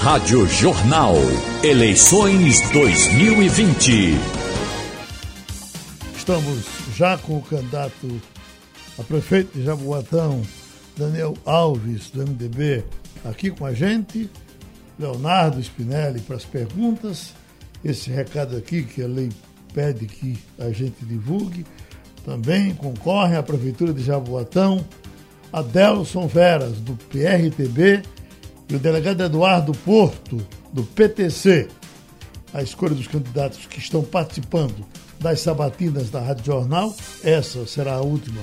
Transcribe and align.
Rádio 0.00 0.46
Jornal. 0.46 1.14
Eleições 1.62 2.58
2020. 2.70 4.14
Estamos 6.16 6.64
já 6.96 7.18
com 7.18 7.36
o 7.36 7.42
candidato 7.42 8.08
a 8.98 9.02
prefeito 9.02 9.58
de 9.58 9.62
Jaboatão, 9.62 10.40
Daniel 10.96 11.34
Alves, 11.44 12.08
do 12.08 12.20
MDB, 12.20 12.82
aqui 13.26 13.50
com 13.50 13.66
a 13.66 13.74
gente. 13.74 14.30
Leonardo 14.98 15.60
Spinelli 15.60 16.20
para 16.20 16.36
as 16.36 16.46
perguntas. 16.46 17.34
Esse 17.84 18.10
recado 18.10 18.56
aqui 18.56 18.82
que 18.82 19.02
a 19.02 19.06
lei 19.06 19.28
pede 19.74 20.06
que 20.06 20.38
a 20.58 20.70
gente 20.70 21.04
divulgue. 21.04 21.66
Também 22.24 22.74
concorrem 22.74 23.36
a 23.36 23.42
Prefeitura 23.42 23.92
de 23.92 24.02
Jaboatão, 24.02 24.82
Adelson 25.52 26.26
Veras, 26.26 26.80
do 26.80 26.94
PRTB, 27.10 28.02
e 28.70 28.76
o 28.76 28.78
delegado 28.78 29.22
Eduardo 29.22 29.72
Porto, 29.72 30.40
do 30.72 30.84
PTC. 30.84 31.68
A 32.54 32.62
escolha 32.62 32.94
dos 32.94 33.08
candidatos 33.08 33.66
que 33.66 33.78
estão 33.78 34.02
participando 34.02 34.86
das 35.18 35.40
sabatinas 35.40 36.08
da 36.08 36.20
Rádio 36.20 36.46
Jornal, 36.46 36.94
essa 37.22 37.66
será 37.66 37.94
a 37.94 38.00
última 38.00 38.40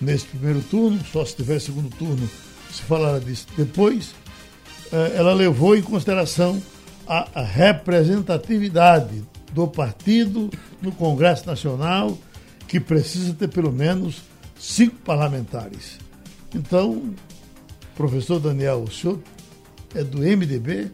nesse 0.00 0.26
primeiro 0.26 0.60
turno, 0.62 1.00
só 1.10 1.24
se 1.24 1.36
tiver 1.36 1.60
segundo 1.60 1.88
turno 1.96 2.28
se 2.70 2.82
falará 2.82 3.18
disso 3.18 3.46
depois. 3.56 4.14
Eh, 4.92 5.12
ela 5.16 5.34
levou 5.34 5.76
em 5.76 5.82
consideração 5.82 6.62
a 7.06 7.42
representatividade 7.42 9.22
do 9.52 9.68
partido 9.68 10.48
no 10.80 10.92
Congresso 10.92 11.46
Nacional, 11.46 12.16
que 12.66 12.80
precisa 12.80 13.34
ter 13.34 13.48
pelo 13.48 13.70
menos 13.70 14.22
cinco 14.58 14.96
parlamentares. 15.04 15.98
Então, 16.54 17.12
professor 17.94 18.40
Daniel, 18.40 18.84
o 18.84 18.90
senhor 18.90 19.18
é 19.94 20.04
do 20.04 20.18
MDB, 20.18 20.90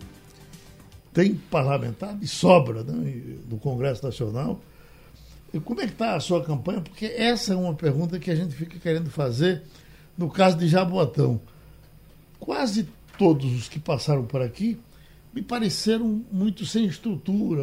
tem 1.12 1.34
parlamentar 1.34 2.16
de 2.16 2.27
sobra 2.27 2.83
né, 2.83 3.37
do 3.47 3.56
Congresso 3.56 4.05
Nacional. 4.05 4.61
E 5.53 5.59
como 5.59 5.81
é 5.81 5.86
que 5.86 5.92
está 5.92 6.14
a 6.14 6.20
sua 6.20 6.45
campanha? 6.45 6.81
Porque 6.81 7.06
essa 7.06 7.55
é 7.55 7.56
uma 7.56 7.75
pergunta 7.75 8.19
que 8.19 8.31
a 8.31 8.34
gente 8.34 8.55
fica 8.55 8.78
querendo 8.78 9.11
fazer 9.11 9.62
no 10.17 10.28
caso 10.28 10.56
de 10.58 10.69
Jaboatão. 10.69 11.41
Quase 12.39 12.89
todos 13.17 13.53
os 13.53 13.69
que 13.69 13.78
passaram 13.78 14.25
por 14.25 14.42
aqui 14.42 14.78
me 15.33 15.42
pareceram 15.42 16.25
muito 16.30 16.67
sem 16.67 16.86
estrutura, 16.86 17.62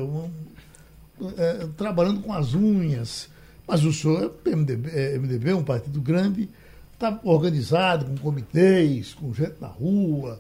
é, 1.37 1.67
trabalhando 1.77 2.21
com 2.21 2.33
as 2.33 2.53
unhas. 2.53 3.29
Mas 3.67 3.83
o 3.83 3.91
senhor 3.91 4.35
é 4.45 4.49
MDB, 4.49 4.89
é 4.91 5.17
MDB, 5.17 5.53
um 5.53 5.63
partido 5.63 5.99
grande, 5.99 6.49
está 6.93 7.19
organizado 7.23 8.05
com 8.05 8.17
comitês, 8.17 9.13
com 9.13 9.33
gente 9.33 9.55
na 9.59 9.67
rua, 9.67 10.39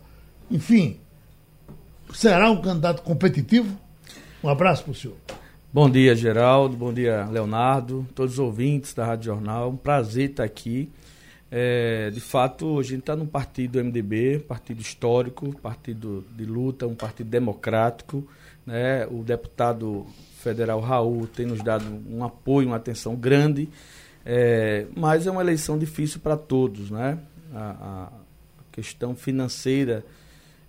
enfim. 0.49 0.99
Será 2.13 2.49
um 2.51 2.61
candidato 2.61 3.01
competitivo? 3.01 3.77
Um 4.43 4.49
abraço 4.49 4.83
para 4.83 4.91
o 4.91 4.95
senhor. 4.95 5.17
Bom 5.73 5.89
dia, 5.89 6.15
Geraldo. 6.15 6.77
Bom 6.77 6.93
dia, 6.93 7.25
Leonardo. 7.25 8.07
Todos 8.15 8.33
os 8.33 8.39
ouvintes 8.39 8.93
da 8.93 9.05
Rádio 9.05 9.25
Jornal. 9.25 9.71
Um 9.71 9.77
prazer 9.77 10.29
estar 10.29 10.43
aqui. 10.43 10.89
É, 11.51 12.09
de 12.11 12.19
fato, 12.19 12.79
a 12.79 12.83
gente 12.83 12.99
está 12.99 13.15
num 13.15 13.25
partido 13.25 13.83
MDB, 13.83 14.39
partido 14.39 14.81
histórico, 14.81 15.53
partido 15.61 16.25
de 16.35 16.45
luta, 16.45 16.87
um 16.87 16.95
partido 16.95 17.29
democrático. 17.29 18.27
Né? 18.65 19.05
O 19.07 19.23
deputado 19.23 20.05
federal 20.39 20.79
Raul 20.79 21.27
tem 21.27 21.45
nos 21.45 21.61
dado 21.61 21.85
um 22.09 22.23
apoio, 22.23 22.67
uma 22.67 22.77
atenção 22.77 23.15
grande, 23.15 23.67
é, 24.25 24.85
mas 24.95 25.25
é 25.25 25.31
uma 25.31 25.41
eleição 25.41 25.77
difícil 25.77 26.19
para 26.19 26.37
todos. 26.37 26.91
Né? 26.91 27.17
A, 27.53 28.11
a, 28.11 28.25
questão 28.71 29.15
financeira 29.15 30.03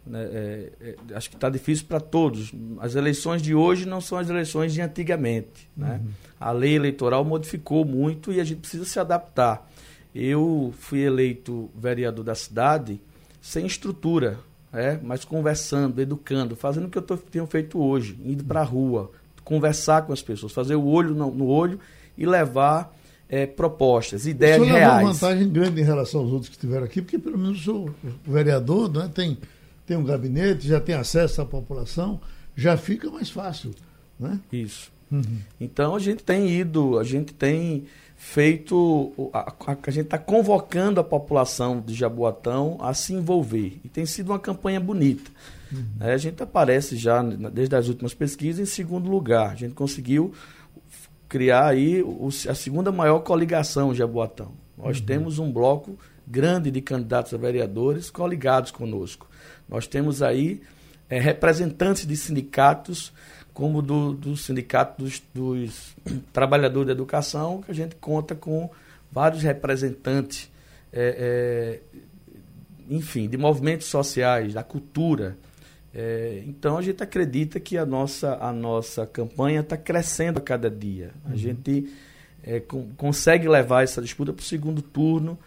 né, 0.07 0.23
é, 0.23 0.73
é, 0.81 1.15
acho 1.15 1.29
que 1.29 1.37
está 1.37 1.51
difícil 1.51 1.87
para 1.87 2.01
todos. 2.01 2.53
As 2.79 2.95
eleições 2.95 3.43
de 3.43 3.55
hoje 3.55 3.87
não 3.87 4.01
são 4.01 4.19
as 4.19 4.29
eleições 4.29 4.73
de 4.73 4.81
antigamente. 4.81 5.69
Né? 5.77 6.01
Uhum. 6.03 6.11
A 6.39 6.53
lei 6.53 6.75
eleitoral 6.75 7.25
modificou 7.25 7.85
muito 7.85 8.33
e 8.33 8.41
a 8.41 8.45
gente 8.45 8.61
precisa 8.61 8.85
se 8.85 8.99
adaptar. 8.99 9.69
Eu 10.15 10.73
fui 10.79 11.01
eleito 11.01 11.71
vereador 11.77 12.25
da 12.25 12.35
cidade 12.35 13.01
sem 13.41 13.67
estrutura, 13.67 14.39
é, 14.73 14.99
mas 15.03 15.25
conversando, 15.25 16.01
educando, 16.01 16.57
fazendo 16.57 16.87
o 16.87 16.91
que 16.91 16.99
eu 16.99 17.03
tô, 17.03 17.17
tenho 17.17 17.47
feito 17.47 17.79
hoje, 17.79 18.19
indo 18.25 18.45
para 18.45 18.61
a 18.61 18.65
rua, 18.65 19.11
conversar 19.45 20.03
com 20.03 20.13
as 20.13 20.23
pessoas, 20.23 20.53
fazer 20.53 20.75
o 20.75 20.85
olho 20.85 21.15
no, 21.15 21.31
no 21.31 21.47
olho 21.47 21.79
e 22.17 22.27
levar 22.27 22.95
é, 23.29 23.47
propostas, 23.47 24.27
ideias 24.27 24.61
o 24.61 24.65
senhor 24.65 24.77
reais. 24.77 25.05
uma 25.05 25.13
vantagem 25.13 25.49
grande 25.49 25.81
em 25.81 25.85
relação 25.85 26.21
aos 26.21 26.31
outros 26.31 26.49
que 26.49 26.55
estiveram 26.55 26.85
aqui, 26.85 27.03
porque 27.03 27.19
pelo 27.19 27.39
menos 27.39 27.63
sou 27.63 27.91
vereador, 28.25 28.93
né, 28.93 29.11
tem 29.13 29.39
tem 29.87 29.97
um 29.97 30.05
gabinete, 30.05 30.67
já 30.67 30.81
tem 30.81 30.95
acesso 30.95 31.41
à 31.41 31.47
população, 31.47 32.21
já 32.55 32.77
fica 32.77 33.11
mais 33.11 33.31
fácil. 33.31 33.73
Né? 34.19 34.41
Isso. 34.53 34.93
Uhum. 35.11 35.39
Então 35.61 35.95
a 35.95 35.99
gente 35.99 36.25
tem 36.25 36.51
ido, 36.51 36.99
a 36.99 37.05
gente 37.05 37.33
tem 37.33 37.85
feito, 38.17 39.31
a, 39.33 39.53
a, 39.53 39.77
a 39.87 39.91
gente 39.91 40.07
está 40.07 40.19
convocando 40.19 41.01
a 41.01 41.05
população 41.05 41.81
de 41.81 41.95
Jaboatão 41.95 42.77
a 42.81 42.93
se 42.93 43.13
envolver. 43.13 43.79
E 43.85 43.89
tem 43.89 44.05
sido 44.07 44.31
uma 44.33 44.39
campanha 44.39 44.81
bonita. 44.81 45.31
Uhum. 45.71 45.85
É, 46.01 46.13
a 46.15 46.19
gente 46.19 46.43
aparece 46.43 46.97
já, 46.97 47.23
desde 47.23 47.77
as 47.77 47.89
últimas 47.89 48.15
pesquisas, 48.15 48.61
em 48.61 48.71
segundo 48.71 49.09
lugar. 49.09 49.53
A 49.53 49.55
gente 49.55 49.75
conseguiu 49.75 50.33
criar 51.29 51.67
aí 51.67 52.03
o, 52.03 52.29
a 52.49 52.55
segunda 52.55 52.91
maior 52.91 53.21
coligação 53.21 53.93
de 53.93 53.99
Jaboatão. 53.99 54.53
Nós 54.77 54.99
uhum. 54.99 55.07
temos 55.07 55.39
um 55.39 55.51
bloco 55.51 55.99
grande 56.27 56.71
de 56.71 56.81
candidatos 56.81 57.33
a 57.33 57.37
vereadores 57.37 58.11
coligados 58.11 58.71
conosco. 58.71 59.29
Nós 59.69 59.87
temos 59.87 60.23
aí 60.23 60.61
é, 61.09 61.19
representantes 61.19 62.07
de 62.07 62.17
sindicatos, 62.17 63.13
como 63.55 63.81
do, 63.81 64.13
do 64.13 64.37
sindicato 64.37 65.03
dos, 65.03 65.23
dos, 65.33 65.97
trabalhadores 66.33 66.89
da 66.89 66.93
educação, 66.93 67.63
que 67.63 67.71
a 67.71 67.75
gente 67.75 67.95
conta 67.97 68.35
com 68.35 68.71
vários 69.11 69.43
representantes, 69.43 70.51
é, 70.93 71.81
é, 71.89 71.99
enfim, 72.91 73.29
de 73.29 73.37
movimentos 73.37 73.87
sociais, 73.87 74.53
da 74.53 74.63
cultura. 74.63 75.37
É, 75.95 76.43
então 76.47 76.77
a 76.77 76.83
gente 76.83 77.03
acredita 77.03 77.59
que 77.59 77.79
a 77.79 77.87
nossa, 77.87 78.37
a 78.41 78.53
nossa 78.53 79.07
campanha 79.07 79.61
está 79.61 79.77
crescendo 79.77 80.39
a 80.39 80.43
cada 80.43 80.69
dia. 80.69 81.13
A 81.25 81.31
uhum. 81.31 81.37
gente 81.37 81.91
é, 82.47 82.61
com, 82.61 82.89
consegue 82.97 83.49
levar 83.49 83.83
essa 83.83 84.01
disputa 84.01 84.33
para 84.33 84.43
o 84.43 84.45
segundo 84.45 84.81
turno 84.81 85.39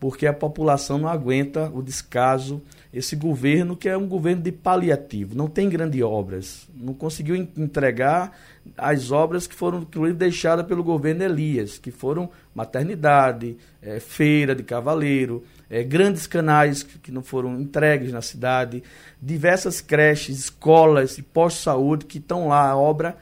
porque 0.00 0.26
a 0.26 0.32
população 0.32 0.98
não 0.98 1.08
aguenta 1.08 1.70
o 1.70 1.82
descaso. 1.82 2.62
Esse 2.92 3.16
governo, 3.16 3.76
que 3.76 3.88
é 3.88 3.96
um 3.96 4.06
governo 4.06 4.42
de 4.42 4.52
paliativo, 4.52 5.34
não 5.34 5.48
tem 5.48 5.68
grandes 5.68 6.00
obras, 6.02 6.68
não 6.74 6.94
conseguiu 6.94 7.36
entregar 7.36 8.32
as 8.76 9.10
obras 9.10 9.46
que 9.46 9.54
foram 9.54 9.86
deixadas 10.14 10.64
pelo 10.66 10.84
governo 10.84 11.24
Elias, 11.24 11.78
que 11.78 11.90
foram 11.90 12.30
maternidade, 12.54 13.56
é, 13.82 13.98
feira 13.98 14.54
de 14.54 14.62
cavaleiro, 14.62 15.44
é, 15.68 15.82
grandes 15.82 16.26
canais 16.26 16.82
que, 16.82 16.98
que, 16.98 17.12
não 17.12 17.22
foram 17.22 17.60
entregues 17.60 18.12
na 18.12 18.22
cidade, 18.22 18.82
diversas 19.20 19.80
creches, 19.80 20.38
escolas 20.38 21.18
e 21.18 21.22
postos 21.22 21.60
de 21.60 21.64
saúde 21.64 22.06
que 22.06 22.18
estão 22.18 22.48
lá, 22.48 22.70
a 22.70 22.76
obra 22.76 23.16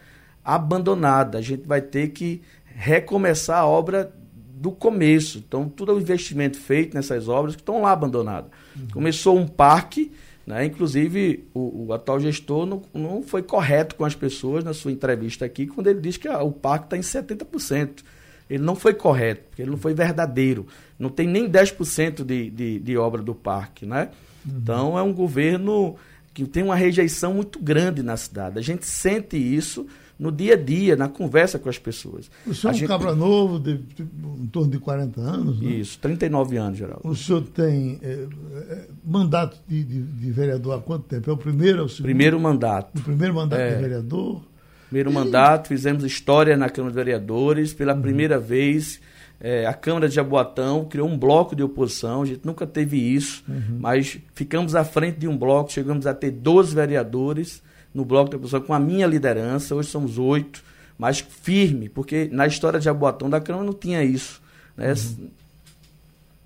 abandonada. 0.45 1.39
A 1.39 1.43
gente 1.43 1.67
vai 1.67 1.81
ter 1.81 2.09
que 2.09 2.43
recomeçar 2.77 3.59
a 3.59 3.67
obra 3.67 4.13
do 4.37 4.71
começo. 4.71 5.39
Então, 5.39 5.69
todo 5.69 5.95
o 5.95 6.01
investimento 6.01 6.59
feito 6.59 6.95
nessas 6.95 7.29
obras 7.29 7.57
que 7.57 7.63
estão 7.63 7.83
lá 7.83 7.93
abandonadas. 7.93 8.51
Uhum. 8.77 8.89
Começou 8.93 9.37
um 9.39 9.47
parque, 9.47 10.13
né? 10.47 10.65
inclusive 10.65 11.45
o, 11.55 11.87
o, 11.87 11.93
atual 11.93 12.21
gestor 12.21 12.67
não, 12.67 12.83
não 12.93 13.23
foi 13.23 13.43
correto 13.43 13.97
com 13.97 14.05
as 14.05 14.15
pessoas 14.15 14.63
na 14.63 14.75
sua 14.75 14.93
entrevista 14.93 15.45
aqui, 15.45 15.67
quando 15.67 15.87
ele 15.89 16.01
diz 16.01 16.17
que 16.17 16.29
ah, 16.29 16.43
o 16.43 16.53
parque 16.53 16.87
está 16.87 16.97
em 16.97 17.01
70%. 17.01 18.03
Ele 18.49 18.63
não 18.63 18.77
foi 18.77 18.95
correto, 18.95 19.43
porque 19.49 19.63
ele 19.63 19.71
não 19.71 19.79
foi 19.79 19.93
verdadeiro. 19.93 20.67
Não 20.99 21.09
tem 21.09 21.27
nem 21.27 21.51
10% 21.51 22.25
de, 22.25 22.51
de, 22.51 22.79
de 22.79 22.97
obra 22.97 23.21
do 23.21 23.35
parque. 23.35 23.85
Né? 23.85 24.11
Uhum. 24.45 24.59
Então, 24.63 24.99
é 24.99 25.03
um 25.03 25.13
governo 25.13 25.97
que 26.33 26.47
tem 26.47 26.63
uma 26.63 26.77
rejeição 26.77 27.35
muito 27.35 27.59
grande 27.59 28.03
na 28.03 28.17
cidade. 28.17 28.59
A 28.59 28.63
gente 28.63 28.87
sente 28.87 29.37
isso 29.37 29.87
no 30.19 30.33
dia 30.33 30.55
a 30.55 30.57
dia, 30.57 30.97
na 30.97 31.09
conversa 31.09 31.59
com 31.59 31.69
as 31.69 31.79
pessoas. 31.79 32.31
O 32.47 32.55
senhor 32.55 32.73
é 32.73 32.75
um 32.75 32.79
gente... 32.79 32.89
cabra 32.89 33.15
novo, 33.15 33.59
de, 33.59 33.77
de, 33.77 34.03
em 34.03 34.47
torno 34.47 34.71
de 34.71 34.79
40 34.79 35.21
anos, 35.21 35.61
né? 35.61 35.71
Isso, 35.71 35.99
39 35.99 36.57
anos, 36.57 36.79
Geraldo. 36.79 37.07
O 37.07 37.15
senhor 37.15 37.43
tem 37.43 37.99
é, 38.03 38.27
é, 38.69 38.87
mandato 39.05 39.59
de, 39.69 39.85
de, 39.85 40.03
de, 40.03 40.31
vereador 40.31 40.79
há 40.79 40.81
quanto 40.81 41.05
tempo? 41.05 41.29
É 41.29 41.33
o 41.33 41.37
primeiro 41.37 41.81
ou 41.81 41.87
o 41.87 41.89
segundo? 41.89 42.05
Primeiro 42.05 42.41
mandato. 42.41 42.99
O 42.99 43.03
primeiro 43.03 43.35
mandato 43.35 43.61
é. 43.61 43.75
de 43.75 43.83
vereador? 43.83 44.43
Primeiro 44.89 45.11
e... 45.11 45.15
mandato, 45.15 45.69
fizemos 45.69 46.03
história 46.05 46.57
na 46.57 46.71
Câmara 46.71 46.93
de 46.93 46.97
Vereadores, 46.97 47.75
pela 47.75 47.95
uhum. 47.95 48.03
primeira 48.03 48.39
vez... 48.39 49.01
É, 49.39 49.67
a 49.67 49.75
Câmara 49.75 50.09
de 50.09 50.15
Jaboatão 50.15 50.87
criou 50.87 51.07
um 51.07 51.19
bloco 51.19 51.55
de 51.55 51.63
oposição, 51.63 52.23
a 52.23 52.25
gente 52.25 52.41
nunca 52.47 52.67
teve 52.67 52.97
isso, 52.97 53.45
uhum. 53.47 53.77
mas 53.79 54.19
ficamos 54.33 54.75
à 54.75 54.83
frente 54.83 55.19
de 55.19 55.29
um 55.29 55.37
bloco, 55.37 55.71
chegamos 55.71 56.07
a 56.07 56.15
ter 56.15 56.31
12 56.31 56.75
vereadores, 56.75 57.63
no 57.97 58.05
bloco 58.05 58.31
da 58.31 58.37
oposição 58.37 58.61
com 58.61 58.75
a 58.75 58.79
minha 58.79 59.07
liderança, 59.07 59.75
hoje 59.75 59.89
somos 59.89 60.19
oito, 60.19 60.63
mas 60.99 61.21
firme, 61.21 61.89
porque 61.89 62.29
na 62.31 62.47
história 62.47 62.79
de 62.79 62.85
Jaboatão 62.85 63.31
da 63.31 63.41
Câmara 63.41 63.65
não 63.65 63.73
tinha 63.73 64.05
isso. 64.05 64.43
Né? 64.77 64.93
Uhum. 64.93 65.31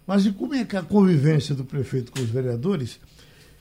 Mas 0.06 0.24
e 0.26 0.32
como 0.32 0.54
é 0.54 0.64
que 0.64 0.76
a 0.76 0.82
convivência 0.82 1.52
do 1.52 1.64
prefeito 1.64 2.12
com 2.12 2.20
os 2.20 2.30
vereadores? 2.30 3.00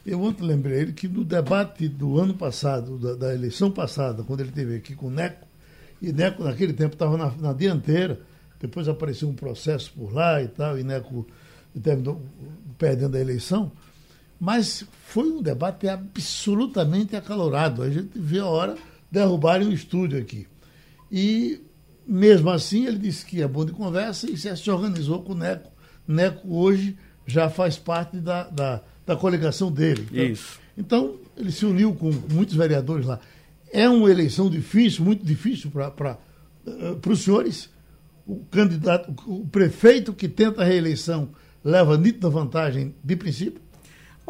Eu 0.05 0.21
ontem 0.21 0.45
lembrei 0.45 0.81
ele 0.81 0.93
que 0.93 1.07
no 1.07 1.23
debate 1.23 1.87
do 1.87 2.19
ano 2.19 2.35
passado, 2.35 2.97
da, 2.97 3.15
da, 3.15 3.33
eleição 3.33 3.71
passada, 3.71 4.23
quando 4.23 4.41
ele 4.41 4.51
teve 4.51 4.75
aqui 4.75 4.95
com 4.95 5.07
o 5.07 5.11
Neco, 5.11 5.47
e 5.99 6.13
Neco 6.13 6.43
naquele 6.43 6.73
tempo 6.73 6.93
estava 6.93 7.17
na, 7.17 7.31
na, 7.31 7.53
dianteira, 7.53 8.19
depois 8.59 8.87
apareceu 8.87 9.27
um 9.27 9.33
processo 9.33 9.91
por 9.93 10.13
lá 10.13 10.41
e 10.43 10.47
tal, 10.47 10.77
e 10.77 10.83
Neco 10.83 11.27
terminou 11.81 12.21
perdendo 12.77 13.17
a 13.17 13.19
eleição, 13.19 13.71
mas 14.39 14.85
foi 15.07 15.29
um 15.29 15.41
debate 15.41 15.87
absolutamente 15.87 17.15
acalorado. 17.15 17.81
A 17.81 17.89
gente 17.89 18.17
vê 18.17 18.39
a 18.39 18.45
hora 18.45 18.75
derrubarem 19.11 19.67
o 19.67 19.73
estúdio 19.73 20.19
aqui. 20.19 20.47
E 21.11 21.61
mesmo 22.07 22.49
assim 22.49 22.85
ele 22.85 22.97
disse 22.97 23.25
que 23.25 23.41
é 23.41 23.47
bom 23.47 23.65
de 23.65 23.71
conversa 23.71 24.29
e 24.29 24.37
se 24.37 24.71
organizou 24.71 25.21
com 25.21 25.33
o 25.33 25.35
Neco. 25.35 25.71
Neco 26.07 26.55
hoje 26.55 26.97
já 27.25 27.49
faz 27.49 27.77
parte 27.77 28.17
da, 28.17 28.43
da, 28.49 28.81
da 29.05 29.15
coligação 29.15 29.71
dele. 29.71 30.07
Então, 30.11 30.25
Isso. 30.25 30.59
Então, 30.77 31.15
ele 31.35 31.51
se 31.51 31.65
uniu 31.65 31.93
com 31.93 32.09
muitos 32.31 32.55
vereadores 32.55 33.05
lá. 33.05 33.19
É 33.71 33.87
uma 33.87 34.09
eleição 34.09 34.49
difícil, 34.49 35.03
muito 35.03 35.25
difícil 35.25 35.69
para 35.69 36.17
uh, 36.65 37.09
os 37.09 37.19
senhores. 37.21 37.69
O 38.25 38.37
candidato, 38.45 39.13
o 39.27 39.45
prefeito 39.47 40.13
que 40.13 40.27
tenta 40.27 40.61
a 40.61 40.65
reeleição 40.65 41.29
leva 41.63 41.97
nítida 41.97 42.29
vantagem 42.29 42.95
de 43.03 43.15
princípio? 43.15 43.61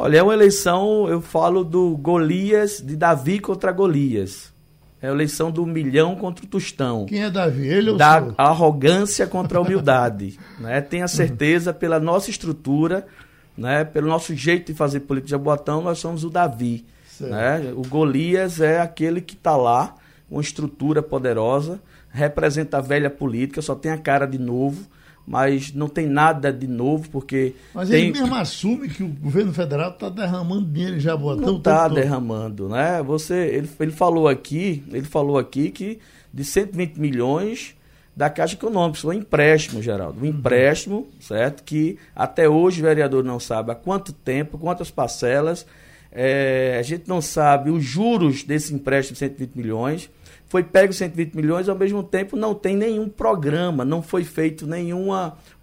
Olha, 0.01 0.19
é 0.19 0.23
uma 0.23 0.33
eleição, 0.33 1.09
eu 1.09 1.19
falo 1.19 1.61
do 1.61 1.97
Golias, 1.97 2.81
de 2.81 2.95
Davi 2.95 3.37
contra 3.37 3.69
Golias. 3.69 4.53
É 5.01 5.09
a 5.09 5.11
eleição 5.11 5.51
do 5.51 5.65
milhão 5.65 6.15
contra 6.15 6.45
o 6.45 6.47
tostão. 6.47 7.05
Quem 7.05 7.21
é 7.21 7.29
Davi? 7.29 7.67
Ele 7.67 7.89
ou 7.89 7.97
Da 7.97 8.33
arrogância 8.37 9.27
contra 9.27 9.57
a 9.57 9.61
humildade. 9.61 10.39
né? 10.57 10.79
Tenha 10.79 11.05
certeza, 11.05 11.73
pela 11.73 11.99
nossa 11.99 12.29
estrutura, 12.29 13.05
né? 13.57 13.83
pelo 13.83 14.07
nosso 14.07 14.33
jeito 14.33 14.71
de 14.71 14.73
fazer 14.73 15.01
política 15.01 15.25
de 15.25 15.31
Jaboatão, 15.31 15.81
nós 15.81 15.99
somos 15.99 16.23
o 16.23 16.29
Davi. 16.29 16.85
Né? 17.19 17.73
O 17.75 17.85
Golias 17.85 18.61
é 18.61 18.79
aquele 18.79 19.19
que 19.19 19.33
está 19.33 19.57
lá, 19.57 19.95
uma 20.31 20.39
estrutura 20.39 21.03
poderosa, 21.03 21.77
representa 22.09 22.77
a 22.77 22.81
velha 22.81 23.09
política, 23.09 23.61
só 23.61 23.75
tem 23.75 23.91
a 23.91 23.97
cara 23.97 24.25
de 24.25 24.37
novo 24.37 24.81
mas 25.29 25.71
não 25.71 25.87
tem 25.87 26.07
nada 26.07 26.51
de 26.51 26.65
novo, 26.65 27.07
porque. 27.11 27.53
Mas 27.71 27.89
tem... 27.89 28.05
ele 28.07 28.19
mesmo 28.19 28.33
assume 28.33 28.89
que 28.89 29.03
o 29.03 29.07
governo 29.07 29.53
federal 29.53 29.91
está 29.91 30.09
derramando 30.09 30.65
dinheiro 30.65 30.95
em 30.95 30.99
Jaboatão. 30.99 31.45
Não 31.45 31.57
está 31.57 31.87
derramando, 31.87 32.67
né? 32.67 33.03
Você, 33.03 33.35
ele, 33.35 33.69
ele 33.79 33.91
falou 33.91 34.27
aqui, 34.27 34.83
ele 34.91 35.05
falou 35.05 35.37
aqui 35.37 35.69
que 35.69 35.99
de 36.33 36.43
120 36.43 36.97
milhões 36.97 37.75
da 38.17 38.27
Caixa 38.27 38.55
Econômica, 38.55 38.97
isso 38.97 39.11
é 39.11 39.15
um 39.15 39.19
empréstimo, 39.19 39.83
Geraldo. 39.83 40.19
Um 40.19 40.23
uhum. 40.23 40.29
empréstimo, 40.29 41.07
certo? 41.19 41.63
Que 41.63 41.99
até 42.15 42.49
hoje 42.49 42.81
o 42.81 42.85
vereador 42.85 43.23
não 43.23 43.39
sabe 43.39 43.71
há 43.71 43.75
quanto 43.75 44.11
tempo, 44.11 44.57
quantas 44.57 44.89
parcelas. 44.89 45.63
É, 46.11 46.75
a 46.79 46.81
gente 46.81 47.07
não 47.07 47.21
sabe 47.21 47.69
os 47.69 47.83
juros 47.83 48.43
desse 48.43 48.73
empréstimo 48.73 49.13
de 49.13 49.19
120 49.19 49.55
milhões 49.55 50.09
foi 50.49 50.63
pego 50.63 50.91
120 50.91 51.35
milhões, 51.35 51.69
ao 51.69 51.77
mesmo 51.77 52.01
tempo 52.01 52.35
não 52.35 52.55
tem 52.55 52.75
nenhum 52.75 53.07
programa, 53.07 53.85
não 53.85 54.01
foi 54.01 54.23
feito 54.23 54.65
nenhum 54.65 55.09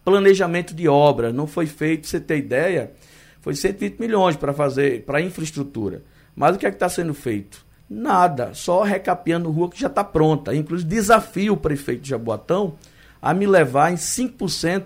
planejamento 0.05 0.73
de 0.73 0.87
obra, 0.89 1.33
não 1.33 1.49
foi 1.49 1.67
feito, 1.67 2.07
você 2.07 2.21
ter 2.21 2.39
ideia, 2.39 2.93
foi 3.41 3.57
120 3.57 3.99
milhões 3.99 4.37
para 4.37 4.53
fazer, 4.53 5.03
para 5.03 5.21
infraestrutura. 5.21 6.05
Mas 6.37 6.55
o 6.55 6.59
que 6.59 6.67
é 6.67 6.71
que 6.71 6.77
está 6.77 6.89
sendo 6.89 7.13
feito? 7.13 7.67
Nada, 7.91 8.55
só 8.55 8.85
recapeando 8.85 9.51
rua 9.51 9.69
que 9.69 9.81
já 9.81 9.89
está 9.89 10.05
pronta. 10.05 10.55
Inclusive, 10.55 10.89
desafio 10.89 11.55
o 11.55 11.57
prefeito 11.57 12.03
de 12.03 12.11
Jaboatão 12.11 12.75
a 13.21 13.35
me 13.35 13.47
levar 13.47 13.93
em 13.93 13.97
5% 13.97 14.85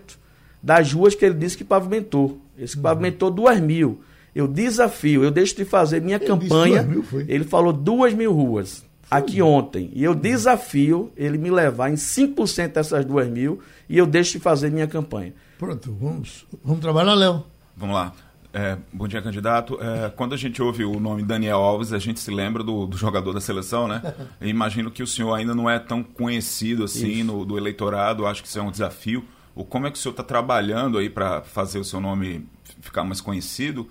das 0.63 0.93
ruas 0.93 1.15
que 1.15 1.25
ele 1.25 1.35
disse 1.35 1.59
que 1.59 1.65
pavimentou. 1.65 2.41
Esse 2.59 2.75
que 2.75 2.79
uhum. 2.79 2.85
pavimentou 2.85 3.31
2 3.31 3.61
mil. 3.61 4.01
Eu 4.35 4.47
desafio, 4.47 5.25
eu 5.25 5.31
deixo 5.31 5.57
de 5.57 5.65
fazer 5.65 6.01
minha 6.01 6.17
ele 6.17 6.27
campanha. 6.27 6.83
Mil, 6.83 7.05
ele 7.27 7.45
falou 7.45 7.73
2 7.73 8.15
mil 8.15 8.33
ruas 8.33 8.89
aqui 9.11 9.43
ontem. 9.43 9.91
E 9.93 10.05
eu 10.05 10.15
desafio 10.15 11.13
ele 11.17 11.37
me 11.37 11.51
levar 11.51 11.91
em 11.91 11.95
5% 11.95 12.73
dessas 12.73 13.05
duas 13.05 13.29
mil 13.29 13.61
e 13.89 13.99
eu 13.99 14.07
deixo 14.07 14.33
de 14.33 14.39
fazer 14.39 14.71
minha 14.71 14.87
campanha. 14.87 15.35
Pronto, 15.59 15.93
vamos, 16.01 16.47
vamos 16.63 16.81
trabalhar, 16.81 17.15
Léo. 17.15 17.45
Vamos 17.77 17.95
lá. 17.95 18.13
É, 18.53 18.77
bom 18.93 19.07
dia, 19.07 19.23
candidato. 19.23 19.79
É, 19.81 20.11
quando 20.11 20.35
a 20.35 20.37
gente 20.37 20.61
ouve 20.61 20.85
o 20.85 20.99
nome 20.99 21.23
Daniel 21.23 21.59
Alves, 21.59 21.93
a 21.93 21.99
gente 21.99 22.19
se 22.19 22.31
lembra 22.31 22.63
do, 22.65 22.87
do 22.87 22.97
jogador 22.97 23.33
da 23.33 23.41
seleção, 23.41 23.87
né? 23.87 24.03
Eu 24.41 24.49
imagino 24.49 24.91
que 24.91 25.03
o 25.03 25.07
senhor 25.07 25.35
ainda 25.35 25.55
não 25.55 25.69
é 25.71 25.79
tão 25.79 26.03
conhecido 26.03 26.85
assim 26.85 27.23
no, 27.23 27.45
do 27.45 27.57
eleitorado, 27.57 28.27
acho 28.27 28.43
que 28.43 28.49
isso 28.49 28.59
é 28.59 28.63
um 28.63 28.71
desafio. 28.71 29.25
O, 29.55 29.65
como 29.65 29.87
é 29.87 29.91
que 29.91 29.99
o 29.99 30.01
senhor 30.01 30.13
está 30.13 30.25
trabalhando 30.25 30.99
aí 30.99 31.09
para 31.09 31.43
fazer 31.43 31.79
o 31.79 31.85
seu 31.85 32.01
nome 32.01 32.47
ficar 32.81 33.05
mais 33.05 33.21
conhecido? 33.21 33.89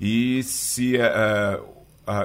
E 0.00 0.42
se 0.44 0.96
é, 0.96 1.60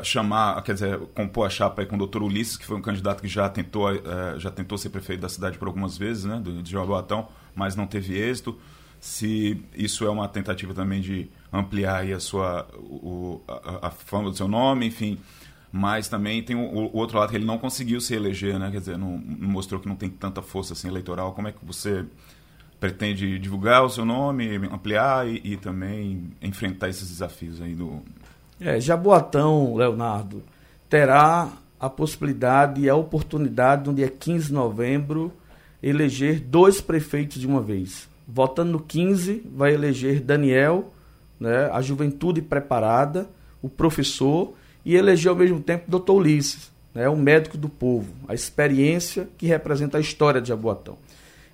chamar, 0.03 0.61
quer 0.63 0.73
dizer, 0.73 0.99
compor 1.13 1.47
a 1.47 1.49
chapa 1.49 1.85
com 1.85 1.95
o 1.95 1.97
doutor 1.97 2.23
Ulisses, 2.23 2.57
que 2.57 2.65
foi 2.65 2.77
um 2.77 2.81
candidato 2.81 3.21
que 3.21 3.27
já 3.27 3.49
tentou, 3.49 3.91
uh, 3.91 4.39
já 4.39 4.49
tentou 4.49 4.77
ser 4.77 4.89
prefeito 4.89 5.21
da 5.21 5.29
cidade 5.29 5.57
por 5.57 5.67
algumas 5.67 5.97
vezes, 5.97 6.25
né, 6.25 6.41
de 6.61 6.71
Jaboatão, 6.71 7.27
mas 7.55 7.75
não 7.75 7.85
teve 7.85 8.17
êxito. 8.17 8.57
Se 8.99 9.61
isso 9.75 10.05
é 10.05 10.09
uma 10.09 10.29
tentativa 10.29 10.73
também 10.73 11.01
de 11.01 11.29
ampliar 11.51 12.05
a 12.09 12.19
sua 12.19 12.65
o, 12.79 13.41
a, 13.47 13.87
a, 13.87 13.91
fama 13.91 14.29
do 14.29 14.37
seu 14.37 14.47
nome, 14.47 14.87
enfim. 14.87 15.19
Mas 15.69 16.07
também 16.07 16.41
tem 16.41 16.55
o, 16.55 16.61
o, 16.61 16.95
outro 16.95 17.17
lado 17.17 17.29
que 17.29 17.35
ele 17.35 17.45
não 17.45 17.57
conseguiu 17.57 17.99
se 17.99 18.13
eleger, 18.13 18.57
né? 18.57 18.71
Quer 18.71 18.79
dizer, 18.79 18.97
não, 18.97 19.17
não 19.17 19.49
mostrou 19.49 19.81
que 19.81 19.89
não 19.89 19.95
tem 19.97 20.09
tanta 20.09 20.41
força 20.41 20.71
assim 20.71 20.87
eleitoral. 20.87 21.33
Como 21.33 21.49
é 21.49 21.51
que 21.51 21.65
você 21.65 22.05
pretende 22.79 23.37
divulgar 23.39 23.83
o 23.83 23.89
seu 23.89 24.05
nome, 24.05 24.55
ampliar 24.71 25.27
e, 25.27 25.41
e 25.43 25.57
também 25.57 26.31
enfrentar 26.41 26.87
esses 26.89 27.09
desafios 27.09 27.61
aí 27.61 27.75
do, 27.75 28.01
é, 28.63 28.79
Jaboatão, 28.79 29.75
Leonardo, 29.75 30.41
terá 30.89 31.51
a 31.79 31.89
possibilidade 31.89 32.81
e 32.81 32.89
a 32.89 32.95
oportunidade, 32.95 33.89
no 33.89 33.95
dia 33.95 34.09
15 34.09 34.47
de 34.47 34.53
novembro, 34.53 35.33
eleger 35.81 36.39
dois 36.39 36.79
prefeitos 36.79 37.41
de 37.41 37.45
uma 37.45 37.61
vez. 37.61 38.07
Votando 38.25 38.71
no 38.71 38.79
15, 38.79 39.43
vai 39.53 39.73
eleger 39.73 40.21
Daniel, 40.21 40.93
né, 41.37 41.69
a 41.73 41.81
juventude 41.81 42.41
preparada, 42.41 43.27
o 43.61 43.67
professor, 43.67 44.53
e 44.85 44.95
eleger 44.95 45.29
ao 45.29 45.35
mesmo 45.35 45.59
tempo 45.59 45.91
doutor 45.91 46.15
Ulisses, 46.15 46.71
né, 46.93 47.09
o 47.09 47.17
médico 47.17 47.57
do 47.57 47.67
povo, 47.67 48.13
a 48.27 48.33
experiência 48.33 49.27
que 49.37 49.45
representa 49.45 49.97
a 49.97 50.01
história 50.01 50.39
de 50.39 50.47
Jaboatão. 50.47 50.97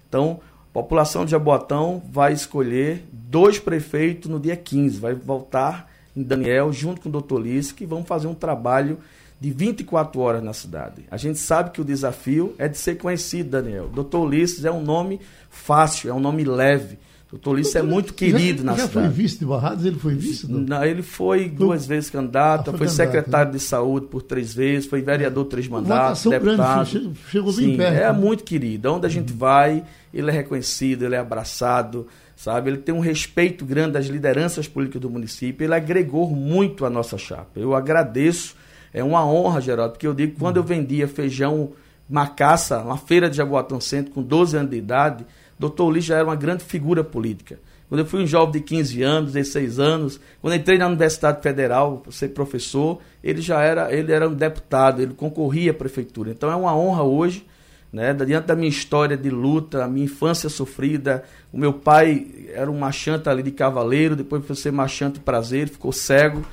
Então, 0.07 0.41
a 0.69 0.73
população 0.73 1.25
de 1.25 1.31
Jaboatão 1.31 2.03
vai 2.11 2.33
escolher 2.33 3.03
dois 3.11 3.57
prefeitos 3.57 4.29
no 4.29 4.39
dia 4.39 4.55
15, 4.55 4.99
vai 4.99 5.15
voltar 5.15 5.88
Daniel, 6.23 6.71
junto 6.71 7.01
com 7.01 7.09
o 7.09 7.11
doutor 7.11 7.39
Lice, 7.41 7.73
que 7.73 7.85
vão 7.85 8.03
fazer 8.03 8.27
um 8.27 8.33
trabalho 8.33 8.99
de 9.39 9.51
24 9.51 10.19
horas 10.19 10.43
na 10.43 10.53
cidade. 10.53 11.05
A 11.09 11.17
gente 11.17 11.39
sabe 11.39 11.71
que 11.71 11.79
o 11.79 11.85
desafio 11.85 12.53
é 12.57 12.67
de 12.67 12.77
ser 12.77 12.95
conhecido, 12.95 13.51
Daniel. 13.51 13.87
Doutor 13.87 14.25
Ulisses 14.25 14.65
é 14.65 14.71
um 14.71 14.83
nome 14.83 15.19
fácil, 15.49 16.09
é 16.09 16.13
um 16.13 16.19
nome 16.19 16.43
leve. 16.43 16.97
Doutor 17.31 17.51
Ulisses 17.51 17.75
é 17.75 17.83
muito 17.83 18.13
querido 18.13 18.63
já, 18.63 18.65
na 18.65 18.71
já 18.75 18.87
cidade. 18.87 19.05
Já 19.05 19.13
foi 19.13 19.23
vice 19.23 19.39
de 19.39 19.45
Barrados? 19.45 19.85
Ele 19.85 19.99
foi 19.99 20.15
vice? 20.15 20.51
Não, 20.51 20.59
não 20.59 20.83
ele 20.83 21.03
foi 21.03 21.47
duas 21.47 21.85
vezes 21.85 22.09
candidato, 22.09 22.69
ah, 22.69 22.71
foi, 22.71 22.79
foi 22.79 22.87
candidato, 22.87 23.13
secretário 23.13 23.51
né? 23.51 23.57
de 23.57 23.63
saúde 23.63 24.07
por 24.07 24.23
três 24.23 24.53
vezes, 24.53 24.89
foi 24.89 25.01
vereador 25.01 25.45
três 25.45 25.67
mandatos, 25.67 26.23
deputado. 26.25 26.91
Grande, 26.91 27.17
chegou 27.29 27.53
bem 27.53 27.71
Sim, 27.71 27.77
perto. 27.77 27.97
É 27.97 28.11
muito 28.11 28.43
querido. 28.43 28.91
Onde 28.91 29.05
a 29.05 29.09
gente 29.09 29.31
vai, 29.31 29.83
ele 30.13 30.29
é 30.29 30.33
reconhecido, 30.33 31.05
ele 31.05 31.15
é 31.15 31.19
abraçado 31.19 32.07
sabe? 32.39 32.69
Ele 32.69 32.77
tem 32.77 32.95
um 32.95 33.01
respeito 33.01 33.65
grande 33.65 33.91
das 33.91 34.05
lideranças 34.05 34.65
políticas 34.65 35.01
do 35.01 35.09
município, 35.09 35.65
ele 35.65 35.75
agregou 35.75 36.29
muito 36.29 36.85
a 36.85 36.89
nossa 36.89 37.17
chapa. 37.17 37.59
Eu 37.59 37.75
agradeço, 37.75 38.55
é 38.93 39.03
uma 39.03 39.25
honra, 39.25 39.59
Geraldo, 39.59 39.91
porque 39.91 40.07
eu 40.07 40.13
digo 40.13 40.39
quando 40.39 40.55
eu 40.55 40.63
vendia 40.63 41.05
feijão 41.05 41.71
macaça, 42.09 42.81
na 42.81 42.95
feira 42.95 43.29
de 43.29 43.35
Jaboatão 43.35 43.81
Centro, 43.81 44.13
com 44.13 44.23
12 44.23 44.55
anos 44.55 44.71
de 44.71 44.77
idade, 44.77 45.25
doutor 45.59 45.87
Ulisses 45.87 46.07
já 46.07 46.15
era 46.15 46.23
uma 46.23 46.35
grande 46.35 46.63
figura 46.63 47.03
política. 47.03 47.59
Quando 47.89 47.99
eu 47.99 48.05
fui 48.05 48.23
um 48.23 48.27
jovem 48.27 48.53
de 48.53 48.61
15 48.61 49.03
anos, 49.03 49.33
16 49.33 49.77
anos, 49.77 50.19
quando 50.41 50.53
entrei 50.53 50.77
na 50.77 50.87
Universidade 50.87 51.41
Federal 51.43 51.97
para 51.97 52.11
ser 52.13 52.29
professor, 52.29 52.99
ele 53.21 53.41
já 53.41 53.61
era, 53.61 53.93
ele 53.93 54.13
era 54.13 54.29
um 54.29 54.33
deputado, 54.33 55.01
ele 55.01 55.13
concorria 55.13 55.71
à 55.71 55.73
prefeitura. 55.73 56.31
Então 56.31 56.49
é 56.49 56.55
uma 56.55 56.73
honra 56.73 57.03
hoje 57.03 57.45
né? 57.91 58.13
Diante 58.13 58.47
da 58.47 58.55
minha 58.55 58.69
história 58.69 59.17
de 59.17 59.29
luta, 59.29 59.83
a 59.83 59.87
minha 59.87 60.05
infância 60.05 60.49
sofrida, 60.49 61.23
o 61.51 61.57
meu 61.57 61.73
pai 61.73 62.27
era 62.53 62.69
um 62.69 62.77
machante 62.77 63.27
ali 63.27 63.41
de 63.41 63.51
cavaleiro, 63.51 64.15
depois 64.15 64.45
foi 64.45 64.55
ser 64.55 64.71
machante 64.71 65.19
prazer, 65.19 65.67
ficou 65.67 65.91
cego, 65.91 66.45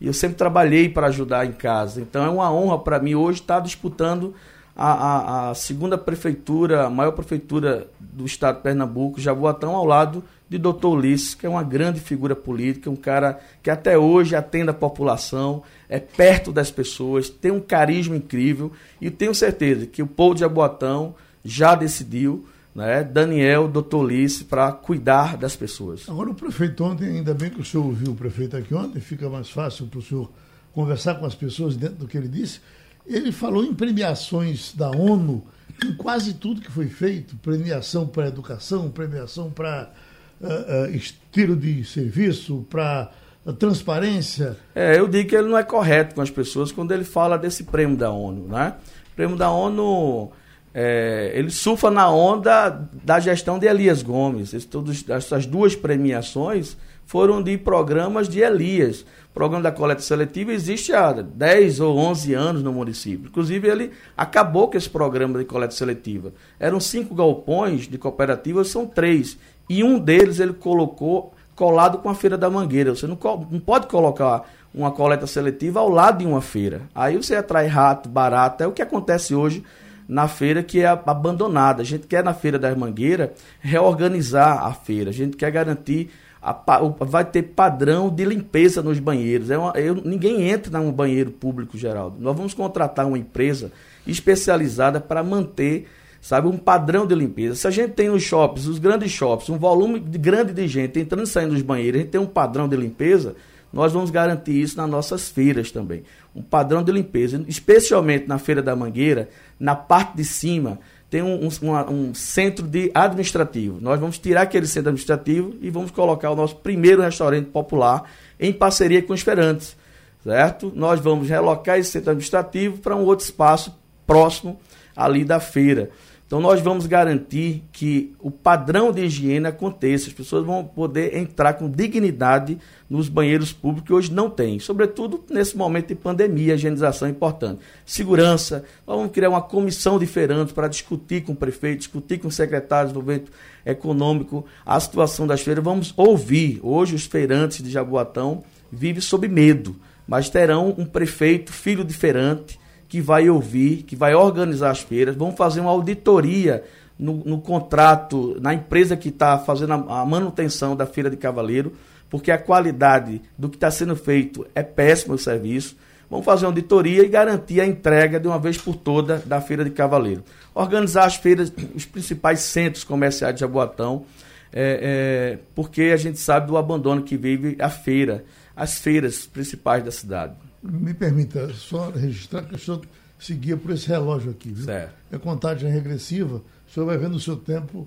e 0.00 0.06
eu 0.06 0.12
sempre 0.12 0.36
trabalhei 0.36 0.88
para 0.88 1.08
ajudar 1.08 1.46
em 1.46 1.52
casa. 1.52 2.00
Então 2.00 2.24
é 2.24 2.28
uma 2.28 2.52
honra 2.52 2.78
para 2.78 2.98
mim 2.98 3.14
hoje 3.14 3.40
estar 3.40 3.60
disputando 3.60 4.34
a, 4.76 4.92
a, 4.92 5.50
a, 5.50 5.54
segunda 5.54 5.96
prefeitura, 5.96 6.86
a 6.86 6.90
maior 6.90 7.12
prefeitura 7.12 7.86
do 8.00 8.24
estado 8.24 8.56
de 8.56 8.62
Pernambuco, 8.62 9.20
Jaboatão, 9.20 9.74
ao 9.74 9.84
lado 9.84 10.22
de 10.58 10.72
Dr. 10.72 10.86
Ulisses, 10.86 11.34
que 11.34 11.46
é 11.46 11.48
uma 11.48 11.62
grande 11.62 12.00
figura 12.00 12.36
política, 12.36 12.90
um 12.90 12.96
cara 12.96 13.40
que 13.62 13.70
até 13.70 13.98
hoje 13.98 14.36
atende 14.36 14.70
a 14.70 14.74
população, 14.74 15.62
é 15.88 15.98
perto 15.98 16.52
das 16.52 16.70
pessoas, 16.70 17.28
tem 17.28 17.50
um 17.50 17.60
carisma 17.60 18.16
incrível 18.16 18.72
e 19.00 19.10
tenho 19.10 19.34
certeza 19.34 19.86
que 19.86 20.02
o 20.02 20.06
povo 20.06 20.34
de 20.34 20.40
Jaboatão 20.40 21.14
já 21.44 21.74
decidiu 21.74 22.46
né, 22.74 23.04
Daniel, 23.04 23.68
doutor 23.68 24.04
Lice, 24.04 24.44
para 24.44 24.72
cuidar 24.72 25.36
das 25.36 25.54
pessoas. 25.54 26.08
Agora, 26.08 26.30
o 26.30 26.34
prefeito 26.34 26.82
ontem, 26.82 27.08
ainda 27.08 27.32
bem 27.32 27.50
que 27.50 27.60
o 27.60 27.64
senhor 27.64 27.86
ouviu 27.86 28.12
o 28.12 28.16
prefeito 28.16 28.56
aqui 28.56 28.74
ontem, 28.74 29.00
fica 29.00 29.28
mais 29.28 29.48
fácil 29.48 29.86
para 29.86 29.98
o 29.98 30.02
senhor 30.02 30.30
conversar 30.72 31.14
com 31.14 31.26
as 31.26 31.34
pessoas 31.34 31.76
dentro 31.76 31.96
do 31.96 32.08
que 32.08 32.16
ele 32.16 32.26
disse. 32.26 32.60
Ele 33.06 33.30
falou 33.30 33.64
em 33.64 33.74
premiações 33.74 34.74
da 34.74 34.90
ONU 34.90 35.44
em 35.84 35.94
quase 35.94 36.34
tudo 36.34 36.60
que 36.60 36.70
foi 36.70 36.88
feito 36.88 37.36
premiação 37.36 38.06
para 38.06 38.28
educação, 38.28 38.90
premiação 38.90 39.50
para 39.50 39.92
uh, 40.40 40.46
uh, 40.86 40.94
estilo 40.94 41.56
de 41.56 41.84
serviço, 41.84 42.66
para 42.70 43.10
transparência. 43.58 44.56
É, 44.74 44.98
eu 44.98 45.06
digo 45.06 45.28
que 45.28 45.36
ele 45.36 45.48
não 45.48 45.58
é 45.58 45.62
correto 45.62 46.14
com 46.14 46.22
as 46.22 46.30
pessoas 46.30 46.72
quando 46.72 46.92
ele 46.92 47.04
fala 47.04 47.36
desse 47.36 47.64
prêmio 47.64 47.96
da 47.96 48.10
ONU. 48.10 48.48
Né? 48.48 48.74
O 49.12 49.14
prêmio 49.14 49.36
da 49.36 49.50
ONU 49.50 50.32
é, 50.74 51.30
ele 51.34 51.50
surfa 51.50 51.88
na 51.88 52.10
onda 52.10 52.68
da 53.04 53.20
gestão 53.20 53.60
de 53.60 53.66
Elias 53.68 54.02
Gomes. 54.02 54.52
todos, 54.64 55.08
essas 55.08 55.46
duas 55.46 55.76
premiações 55.76 56.76
foram 57.06 57.40
de 57.40 57.56
programas 57.56 58.28
de 58.28 58.40
Elias. 58.40 59.02
O 59.30 59.34
programa 59.34 59.62
da 59.62 59.70
coleta 59.70 60.00
seletiva 60.00 60.52
existe 60.52 60.92
há 60.92 61.12
10 61.12 61.78
ou 61.80 61.96
11 61.96 62.34
anos 62.34 62.62
no 62.62 62.72
município. 62.72 63.28
Inclusive, 63.28 63.68
ele 63.68 63.90
acabou 64.16 64.68
com 64.68 64.76
esse 64.76 64.90
programa 64.90 65.38
de 65.38 65.44
coleta 65.44 65.74
seletiva. 65.74 66.32
Eram 66.58 66.80
cinco 66.80 67.14
galpões 67.14 67.86
de 67.86 67.96
cooperativas, 67.96 68.68
são 68.68 68.86
três. 68.86 69.38
E 69.68 69.82
um 69.82 69.98
deles 69.98 70.40
ele 70.40 70.52
colocou 70.52 71.32
colado 71.54 71.98
com 71.98 72.08
a 72.08 72.14
Feira 72.14 72.36
da 72.36 72.50
Mangueira. 72.50 72.94
Você 72.94 73.06
não, 73.06 73.18
não 73.50 73.60
pode 73.60 73.86
colocar 73.86 74.44
uma 74.74 74.90
coleta 74.90 75.26
seletiva 75.26 75.80
ao 75.80 75.88
lado 75.88 76.18
de 76.18 76.26
uma 76.26 76.40
feira. 76.40 76.82
Aí 76.94 77.16
você 77.16 77.36
atrai 77.36 77.66
rato, 77.66 78.08
barata. 78.08 78.64
É 78.64 78.66
o 78.66 78.72
que 78.72 78.82
acontece 78.82 79.34
hoje 79.34 79.62
na 80.08 80.28
feira 80.28 80.62
que 80.62 80.80
é 80.80 80.86
abandonada. 80.86 81.82
A 81.82 81.84
gente 81.84 82.06
quer 82.06 82.24
na 82.24 82.34
feira 82.34 82.58
das 82.58 82.76
Mangueiras 82.76 83.30
reorganizar 83.60 84.66
a 84.66 84.72
feira. 84.72 85.10
A 85.10 85.12
gente 85.12 85.36
quer 85.36 85.50
garantir 85.50 86.10
a, 86.44 86.52
vai 87.00 87.24
ter 87.24 87.42
padrão 87.42 88.10
de 88.10 88.24
limpeza 88.24 88.82
nos 88.82 88.98
banheiros. 88.98 89.50
É 89.50 89.56
uma, 89.56 89.72
eu, 89.78 89.94
ninguém 89.94 90.50
entra 90.50 90.78
num 90.78 90.92
banheiro 90.92 91.30
público, 91.30 91.78
Geraldo. 91.78 92.16
Nós 92.20 92.36
vamos 92.36 92.52
contratar 92.52 93.06
uma 93.06 93.16
empresa 93.16 93.72
especializada 94.06 95.00
para 95.00 95.22
manter, 95.22 95.88
sabe, 96.24 96.48
um 96.48 96.56
padrão 96.56 97.06
de 97.06 97.14
limpeza. 97.14 97.54
Se 97.54 97.68
a 97.68 97.70
gente 97.70 97.90
tem 97.90 98.08
os 98.08 98.22
shoppings, 98.22 98.66
os 98.66 98.78
grandes 98.78 99.12
shoppings, 99.12 99.50
um 99.50 99.58
volume 99.58 100.00
grande 100.00 100.54
de 100.54 100.66
gente 100.66 100.98
entrando 100.98 101.24
e 101.24 101.26
saindo 101.26 101.52
dos 101.52 101.60
banheiros, 101.60 102.00
a 102.00 102.02
gente 102.02 102.12
tem 102.12 102.20
um 102.20 102.26
padrão 102.26 102.66
de 102.66 102.74
limpeza, 102.74 103.36
nós 103.70 103.92
vamos 103.92 104.08
garantir 104.08 104.58
isso 104.58 104.74
nas 104.78 104.88
nossas 104.88 105.28
feiras 105.28 105.70
também. 105.70 106.02
Um 106.34 106.40
padrão 106.40 106.82
de 106.82 106.90
limpeza, 106.90 107.44
especialmente 107.46 108.26
na 108.26 108.38
Feira 108.38 108.62
da 108.62 108.74
Mangueira, 108.74 109.28
na 109.60 109.74
parte 109.74 110.16
de 110.16 110.24
cima, 110.24 110.78
tem 111.10 111.20
um, 111.20 111.46
um, 111.46 111.92
um, 111.92 112.14
centro 112.14 112.66
de 112.66 112.90
administrativo. 112.94 113.78
Nós 113.78 114.00
vamos 114.00 114.16
tirar 114.16 114.42
aquele 114.42 114.66
centro 114.66 114.88
administrativo 114.88 115.54
e 115.60 115.68
vamos 115.68 115.90
colocar 115.90 116.30
o 116.30 116.34
nosso 116.34 116.56
primeiro 116.56 117.02
restaurante 117.02 117.50
popular 117.50 118.10
em 118.40 118.50
parceria 118.50 119.02
com 119.02 119.12
os 119.12 119.20
feirantes, 119.20 119.76
certo? 120.22 120.72
Nós 120.74 121.00
vamos 121.00 121.28
relocar 121.28 121.78
esse 121.78 121.90
centro 121.90 122.12
administrativo 122.12 122.78
para 122.78 122.96
um 122.96 123.04
outro 123.04 123.26
espaço 123.26 123.78
próximo 124.06 124.58
ali 124.96 125.22
da 125.22 125.38
feira. 125.38 125.90
Então 126.34 126.42
nós 126.42 126.60
vamos 126.60 126.88
garantir 126.88 127.62
que 127.70 128.12
o 128.18 128.28
padrão 128.28 128.90
de 128.90 129.04
higiene 129.04 129.46
aconteça, 129.46 130.08
as 130.08 130.12
pessoas 130.12 130.44
vão 130.44 130.64
poder 130.64 131.16
entrar 131.16 131.52
com 131.52 131.70
dignidade 131.70 132.58
nos 132.90 133.08
banheiros 133.08 133.52
públicos 133.52 133.86
que 133.86 133.92
hoje 133.92 134.12
não 134.12 134.28
tem, 134.28 134.58
sobretudo 134.58 135.22
nesse 135.30 135.56
momento 135.56 135.86
de 135.86 135.94
pandemia, 135.94 136.54
a 136.54 136.56
higienização 136.56 137.06
é 137.06 137.12
importante. 137.12 137.60
Segurança, 137.86 138.64
nós 138.84 138.96
vamos 138.96 139.12
criar 139.12 139.28
uma 139.28 139.42
comissão 139.42 139.96
de 139.96 140.06
feirantes 140.06 140.52
para 140.52 140.66
discutir 140.66 141.22
com 141.22 141.34
o 141.34 141.36
prefeito, 141.36 141.78
discutir 141.78 142.18
com 142.18 142.26
o 142.26 142.32
secretário 142.32 142.88
de 142.88 142.94
desenvolvimento 142.94 143.30
econômico 143.64 144.44
a 144.66 144.80
situação 144.80 145.28
das 145.28 145.40
feiras, 145.40 145.62
vamos 145.62 145.94
ouvir. 145.96 146.58
Hoje 146.64 146.96
os 146.96 147.06
feirantes 147.06 147.62
de 147.62 147.70
Jaboatão 147.70 148.42
vivem 148.72 149.00
sob 149.00 149.28
medo, 149.28 149.76
mas 150.04 150.28
terão 150.28 150.74
um 150.76 150.84
prefeito, 150.84 151.52
filho 151.52 151.84
de 151.84 151.94
feirante, 151.94 152.58
que 152.94 153.00
vai 153.00 153.28
ouvir, 153.28 153.82
que 153.82 153.96
vai 153.96 154.14
organizar 154.14 154.70
as 154.70 154.78
feiras, 154.78 155.16
vamos 155.16 155.34
fazer 155.34 155.58
uma 155.58 155.70
auditoria 155.70 156.62
no, 156.96 157.24
no 157.24 157.40
contrato, 157.40 158.36
na 158.40 158.54
empresa 158.54 158.96
que 158.96 159.08
está 159.08 159.36
fazendo 159.36 159.72
a, 159.72 160.02
a, 160.02 160.06
manutenção 160.06 160.76
da 160.76 160.86
Feira 160.86 161.10
de 161.10 161.16
Cavaleiro, 161.16 161.72
porque 162.08 162.30
a 162.30 162.38
qualidade 162.38 163.20
do 163.36 163.48
que 163.48 163.56
está 163.56 163.68
sendo 163.68 163.96
feito 163.96 164.46
é 164.54 164.62
péssimo 164.62 165.14
o 165.14 165.18
serviço. 165.18 165.76
Vamos 166.08 166.24
fazer 166.24 166.44
uma 166.44 166.50
auditoria 166.50 167.02
e 167.02 167.08
garantir 167.08 167.60
a 167.60 167.66
entrega 167.66 168.20
de 168.20 168.28
uma 168.28 168.38
vez 168.38 168.58
por 168.58 168.76
toda 168.76 169.20
da 169.26 169.40
Feira 169.40 169.64
de 169.64 169.70
Cavaleiro. 169.70 170.22
Organizar 170.54 171.04
as 171.04 171.16
feiras, 171.16 171.52
os 171.74 171.84
principais 171.84 172.42
centros 172.42 172.84
comerciais 172.84 173.34
de 173.34 173.40
Jaboatão, 173.40 174.04
é, 174.54 175.34
é, 175.34 175.38
porque 175.54 175.82
a 175.82 175.96
gente 175.96 176.18
sabe 176.18 176.46
do 176.46 176.56
abandono 176.56 177.02
que 177.02 177.16
vive 177.16 177.56
a 177.58 177.68
feira, 177.68 178.24
as 178.56 178.78
feiras 178.78 179.26
principais 179.26 179.84
da 179.84 179.90
cidade 179.90 180.34
me 180.64 180.94
permita 180.94 181.52
só 181.52 181.90
registrar 181.90 182.42
que 182.42 182.54
o 182.54 182.58
senhor 182.58 182.80
seguia 183.18 183.56
por 183.56 183.70
esse 183.70 183.86
relógio 183.86 184.30
aqui, 184.30 184.50
viu? 184.50 184.64
Certo. 184.64 184.94
É 185.12 185.18
contagem 185.18 185.70
regressiva, 185.70 186.36
o 186.66 186.70
senhor 186.72 186.86
vai 186.86 186.96
vendo 186.96 187.16
o 187.16 187.20
seu 187.20 187.36
tempo 187.36 187.86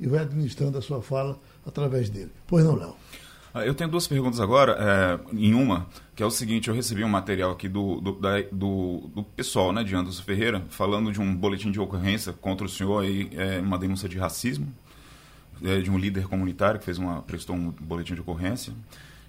e 0.00 0.06
vai 0.06 0.20
administrando 0.20 0.78
a 0.78 0.82
sua 0.82 1.02
fala 1.02 1.38
através 1.66 2.08
dele. 2.08 2.30
Pois 2.46 2.64
não, 2.64 2.74
Léo? 2.76 2.96
Ah, 3.52 3.64
eu 3.64 3.72
tenho 3.72 3.88
duas 3.88 4.08
perguntas 4.08 4.40
agora, 4.40 4.76
é, 4.80 5.36
em 5.36 5.54
uma, 5.54 5.86
que 6.16 6.22
é 6.22 6.26
o 6.26 6.30
seguinte, 6.30 6.68
eu 6.68 6.74
recebi 6.74 7.04
um 7.04 7.08
material 7.08 7.52
aqui 7.52 7.68
do, 7.68 8.00
do, 8.00 8.12
da, 8.14 8.40
do, 8.50 9.08
do, 9.14 9.22
pessoal, 9.22 9.72
né, 9.72 9.84
de 9.84 9.94
Anderson 9.94 10.24
Ferreira, 10.24 10.64
falando 10.70 11.12
de 11.12 11.20
um 11.20 11.36
boletim 11.36 11.70
de 11.70 11.78
ocorrência 11.78 12.32
contra 12.32 12.66
o 12.66 12.68
senhor 12.68 13.04
aí, 13.04 13.30
é, 13.32 13.60
uma 13.60 13.78
denúncia 13.78 14.08
de 14.08 14.18
racismo, 14.18 14.74
de 15.82 15.90
um 15.90 15.98
líder 15.98 16.26
comunitário 16.26 16.78
que 16.78 16.84
fez 16.84 16.98
uma, 16.98 17.22
prestou 17.22 17.54
um 17.54 17.70
boletim 17.70 18.14
de 18.14 18.20
ocorrência 18.20 18.72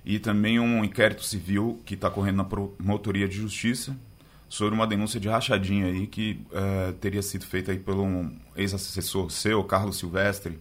e 0.05 0.19
também 0.19 0.59
um 0.59 0.83
inquérito 0.83 1.23
civil 1.23 1.81
que 1.85 1.95
está 1.95 2.09
correndo 2.09 2.37
na 2.37 2.43
promotoria 2.43 3.27
de 3.27 3.35
justiça 3.35 3.95
sobre 4.47 4.75
uma 4.75 4.85
denúncia 4.85 5.19
de 5.19 5.27
rachadinha 5.27 5.87
aí 5.87 6.05
que 6.05 6.39
uh, 6.51 6.93
teria 6.93 7.21
sido 7.21 7.45
feita 7.45 7.71
aí 7.71 7.79
pelo 7.79 8.03
um 8.03 8.37
ex-assessor 8.55 9.31
seu, 9.31 9.63
Carlos 9.63 9.97
Silvestre. 9.97 10.53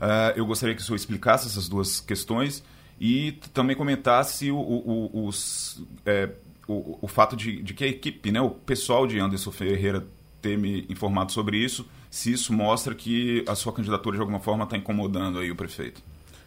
Uh, 0.00 0.32
eu 0.36 0.46
gostaria 0.46 0.74
que 0.74 0.80
o 0.80 0.84
senhor 0.84 0.96
explicasse 0.96 1.48
essas 1.48 1.68
duas 1.68 2.00
questões 2.00 2.62
e 3.00 3.32
também 3.52 3.76
comentasse 3.76 4.50
o, 4.50 4.56
o, 4.56 5.10
o, 5.12 5.26
os, 5.26 5.84
é, 6.06 6.30
o, 6.68 6.98
o 7.02 7.08
fato 7.08 7.36
de, 7.36 7.60
de, 7.62 7.74
que 7.74 7.84
a 7.84 7.88
equipe, 7.88 8.30
né, 8.30 8.40
o 8.40 8.50
pessoal 8.50 9.06
de 9.06 9.18
Anderson 9.18 9.50
Ferreira 9.50 10.06
ter 10.40 10.56
me 10.56 10.86
informado 10.88 11.32
sobre 11.32 11.56
isso, 11.56 11.86
se 12.12 12.30
isso 12.30 12.52
mostra 12.52 12.94
que 12.94 13.42
a 13.48 13.54
sua 13.54 13.72
candidatura 13.72 14.16
de 14.16 14.20
alguma 14.20 14.38
forma 14.38 14.64
está 14.64 14.76
incomodando 14.76 15.38
aí 15.38 15.50
o 15.50 15.56
prefeito. 15.56 16.02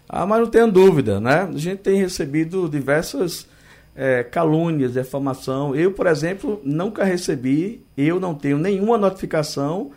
Ah, 0.08 0.24
mas 0.24 0.40
não 0.40 0.48
tenha 0.48 0.68
dúvida, 0.68 1.20
né? 1.20 1.42
A 1.42 1.58
gente 1.58 1.80
tem 1.80 1.98
recebido 1.98 2.70
diversas 2.70 3.48
é, 3.96 4.24
calúnias, 4.24 4.94
defamação. 4.94 5.76
Eu, 5.76 5.92
por 5.92 6.06
exemplo, 6.06 6.62
nunca 6.64 7.04
recebi, 7.04 7.84
eu 7.98 8.20
não 8.20 8.36
tenho 8.36 8.60
nenhuma 8.60 8.96
notificação 8.96 9.90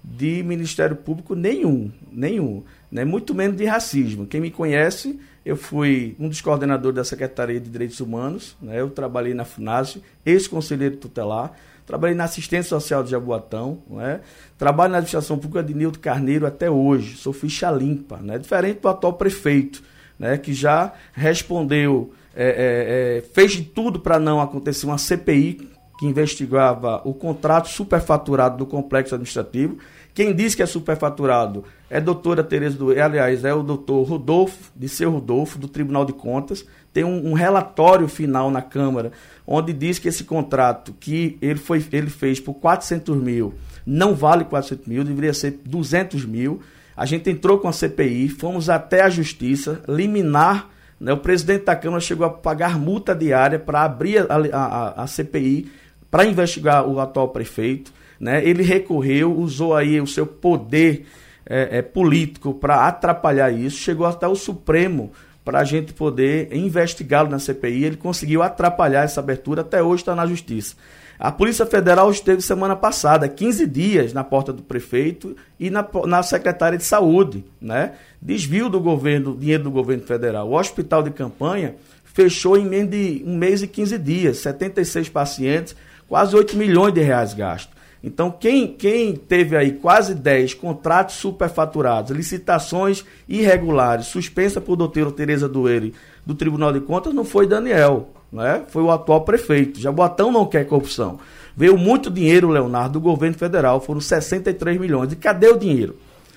de 0.00 0.44
Ministério 0.44 0.94
Público 0.94 1.34
nenhum, 1.34 1.90
nenhum, 2.12 2.62
né? 2.88 3.04
muito 3.04 3.34
menos 3.34 3.56
de 3.56 3.64
racismo. 3.64 4.28
Quem 4.28 4.40
me 4.40 4.52
conhece, 4.52 5.18
eu 5.44 5.56
fui 5.56 6.14
um 6.20 6.28
dos 6.28 6.40
coordenadores 6.40 6.94
da 6.94 7.02
Secretaria 7.02 7.58
de 7.58 7.68
Direitos 7.68 7.98
Humanos, 7.98 8.56
né? 8.62 8.80
eu 8.80 8.90
trabalhei 8.90 9.34
na 9.34 9.44
FUNASE, 9.44 10.00
ex-conselheiro 10.24 10.98
tutelar, 10.98 11.52
trabalhei 11.86 12.16
na 12.16 12.24
assistência 12.24 12.68
social 12.68 13.02
de 13.02 13.10
Jaboatão, 13.10 13.78
né? 13.88 14.20
trabalho 14.58 14.90
na 14.90 14.98
administração 14.98 15.38
pública 15.38 15.62
de 15.62 15.72
Nilton 15.72 16.00
Carneiro 16.00 16.46
até 16.46 16.68
hoje, 16.68 17.16
sou 17.16 17.32
ficha 17.32 17.70
limpa, 17.70 18.18
né? 18.18 18.38
diferente 18.38 18.80
do 18.80 18.88
atual 18.88 19.12
prefeito, 19.12 19.82
né? 20.18 20.36
que 20.36 20.52
já 20.52 20.92
respondeu, 21.12 22.12
é, 22.34 22.44
é, 22.44 23.18
é, 23.18 23.22
fez 23.32 23.52
de 23.52 23.62
tudo 23.62 24.00
para 24.00 24.18
não 24.18 24.40
acontecer 24.40 24.84
uma 24.84 24.98
CPI 24.98 25.76
que 25.98 26.06
investigava 26.06 27.00
o 27.04 27.14
contrato 27.14 27.68
superfaturado 27.68 28.58
do 28.58 28.66
complexo 28.66 29.14
administrativo. 29.14 29.78
Quem 30.12 30.34
diz 30.34 30.54
que 30.54 30.62
é 30.62 30.66
superfaturado 30.66 31.64
é 31.88 31.98
a 31.98 32.00
doutora 32.00 32.42
Tereza 32.42 32.76
do 32.76 32.90
aliás, 32.90 33.44
é 33.44 33.54
o 33.54 33.62
doutor 33.62 34.02
Rodolfo, 34.02 34.72
de 34.74 34.88
seu 34.88 35.10
Rodolfo, 35.10 35.58
do 35.58 35.68
Tribunal 35.68 36.04
de 36.04 36.12
Contas. 36.12 36.66
Tem 36.96 37.04
um, 37.04 37.32
um 37.32 37.32
relatório 37.34 38.08
final 38.08 38.50
na 38.50 38.62
Câmara 38.62 39.12
onde 39.46 39.70
diz 39.74 39.98
que 39.98 40.08
esse 40.08 40.24
contrato 40.24 40.94
que 40.98 41.36
ele, 41.42 41.58
foi, 41.58 41.84
ele 41.92 42.08
fez 42.08 42.40
por 42.40 42.54
400 42.54 43.14
mil 43.18 43.52
não 43.84 44.14
vale 44.14 44.46
400 44.46 44.86
mil, 44.86 45.04
deveria 45.04 45.34
ser 45.34 45.60
200 45.62 46.24
mil. 46.24 46.62
A 46.96 47.04
gente 47.04 47.28
entrou 47.28 47.58
com 47.58 47.68
a 47.68 47.72
CPI, 47.72 48.30
fomos 48.30 48.70
até 48.70 49.02
a 49.02 49.10
Justiça, 49.10 49.82
liminar. 49.86 50.70
Né, 50.98 51.12
o 51.12 51.18
presidente 51.18 51.66
da 51.66 51.76
Câmara 51.76 52.00
chegou 52.00 52.26
a 52.26 52.30
pagar 52.30 52.78
multa 52.78 53.14
diária 53.14 53.58
para 53.58 53.82
abrir 53.82 54.20
a, 54.20 54.36
a, 54.54 55.02
a 55.02 55.06
CPI 55.06 55.70
para 56.10 56.24
investigar 56.24 56.88
o 56.88 56.98
atual 56.98 57.28
prefeito. 57.28 57.92
Né, 58.18 58.42
ele 58.42 58.62
recorreu, 58.62 59.36
usou 59.36 59.76
aí 59.76 60.00
o 60.00 60.06
seu 60.06 60.26
poder 60.26 61.04
é, 61.44 61.78
é, 61.78 61.82
político 61.82 62.54
para 62.54 62.88
atrapalhar 62.88 63.50
isso, 63.50 63.76
chegou 63.76 64.06
até 64.06 64.26
o 64.26 64.34
Supremo 64.34 65.12
para 65.46 65.60
a 65.60 65.64
gente 65.64 65.94
poder 65.94 66.52
investigá-lo 66.52 67.30
na 67.30 67.38
CPI. 67.38 67.84
Ele 67.84 67.96
conseguiu 67.96 68.42
atrapalhar 68.42 69.04
essa 69.04 69.20
abertura, 69.20 69.60
até 69.60 69.80
hoje 69.80 70.02
está 70.02 70.12
na 70.12 70.26
justiça. 70.26 70.74
A 71.20 71.30
Polícia 71.30 71.64
Federal 71.64 72.10
esteve 72.10 72.42
semana 72.42 72.74
passada, 72.74 73.28
15 73.28 73.64
dias, 73.64 74.12
na 74.12 74.24
porta 74.24 74.52
do 74.52 74.60
prefeito 74.60 75.36
e 75.58 75.70
na, 75.70 75.86
na 76.04 76.20
secretária 76.24 76.76
de 76.76 76.82
Saúde. 76.82 77.44
Né? 77.60 77.92
Desvio 78.20 78.68
do 78.68 78.80
governo, 78.80 79.36
dinheiro 79.36 79.62
do 79.62 79.70
governo 79.70 80.02
federal. 80.02 80.48
O 80.50 80.58
hospital 80.58 81.04
de 81.04 81.12
campanha 81.12 81.76
fechou 82.04 82.58
em 82.58 82.66
menos 82.66 82.90
de 82.90 83.22
um 83.24 83.36
mês 83.36 83.62
e 83.62 83.68
15 83.68 83.98
dias, 83.98 84.38
76 84.38 85.08
pacientes, 85.10 85.76
quase 86.08 86.34
8 86.34 86.56
milhões 86.56 86.92
de 86.92 87.02
reais 87.02 87.32
gastos. 87.32 87.75
Então, 88.02 88.30
quem, 88.30 88.68
quem 88.68 89.14
teve 89.14 89.56
aí 89.56 89.72
quase 89.72 90.14
10 90.14 90.54
contratos 90.54 91.16
superfaturados, 91.16 92.16
licitações 92.16 93.04
irregulares, 93.28 94.06
suspensa 94.06 94.60
por 94.60 94.76
doutora 94.76 95.10
Tereza 95.10 95.48
Dueire 95.48 95.94
do 96.24 96.34
Tribunal 96.34 96.72
de 96.72 96.80
Contas, 96.80 97.12
não 97.12 97.24
foi 97.24 97.46
Daniel, 97.46 98.10
né? 98.32 98.62
foi 98.68 98.82
o 98.82 98.90
atual 98.90 99.22
prefeito. 99.22 99.80
Jaboatão 99.80 100.30
não 100.30 100.46
quer 100.46 100.66
corrupção. 100.66 101.18
Veio 101.56 101.76
muito 101.78 102.10
dinheiro, 102.10 102.50
Leonardo, 102.50 102.94
do 102.94 103.00
governo 103.00 103.36
federal, 103.36 103.80
foram 103.80 104.00
63 104.00 104.78
milhões. 104.78 105.12
E 105.12 105.16
cadê 105.16 105.48
o 105.48 105.56
dinheiro? 105.56 105.96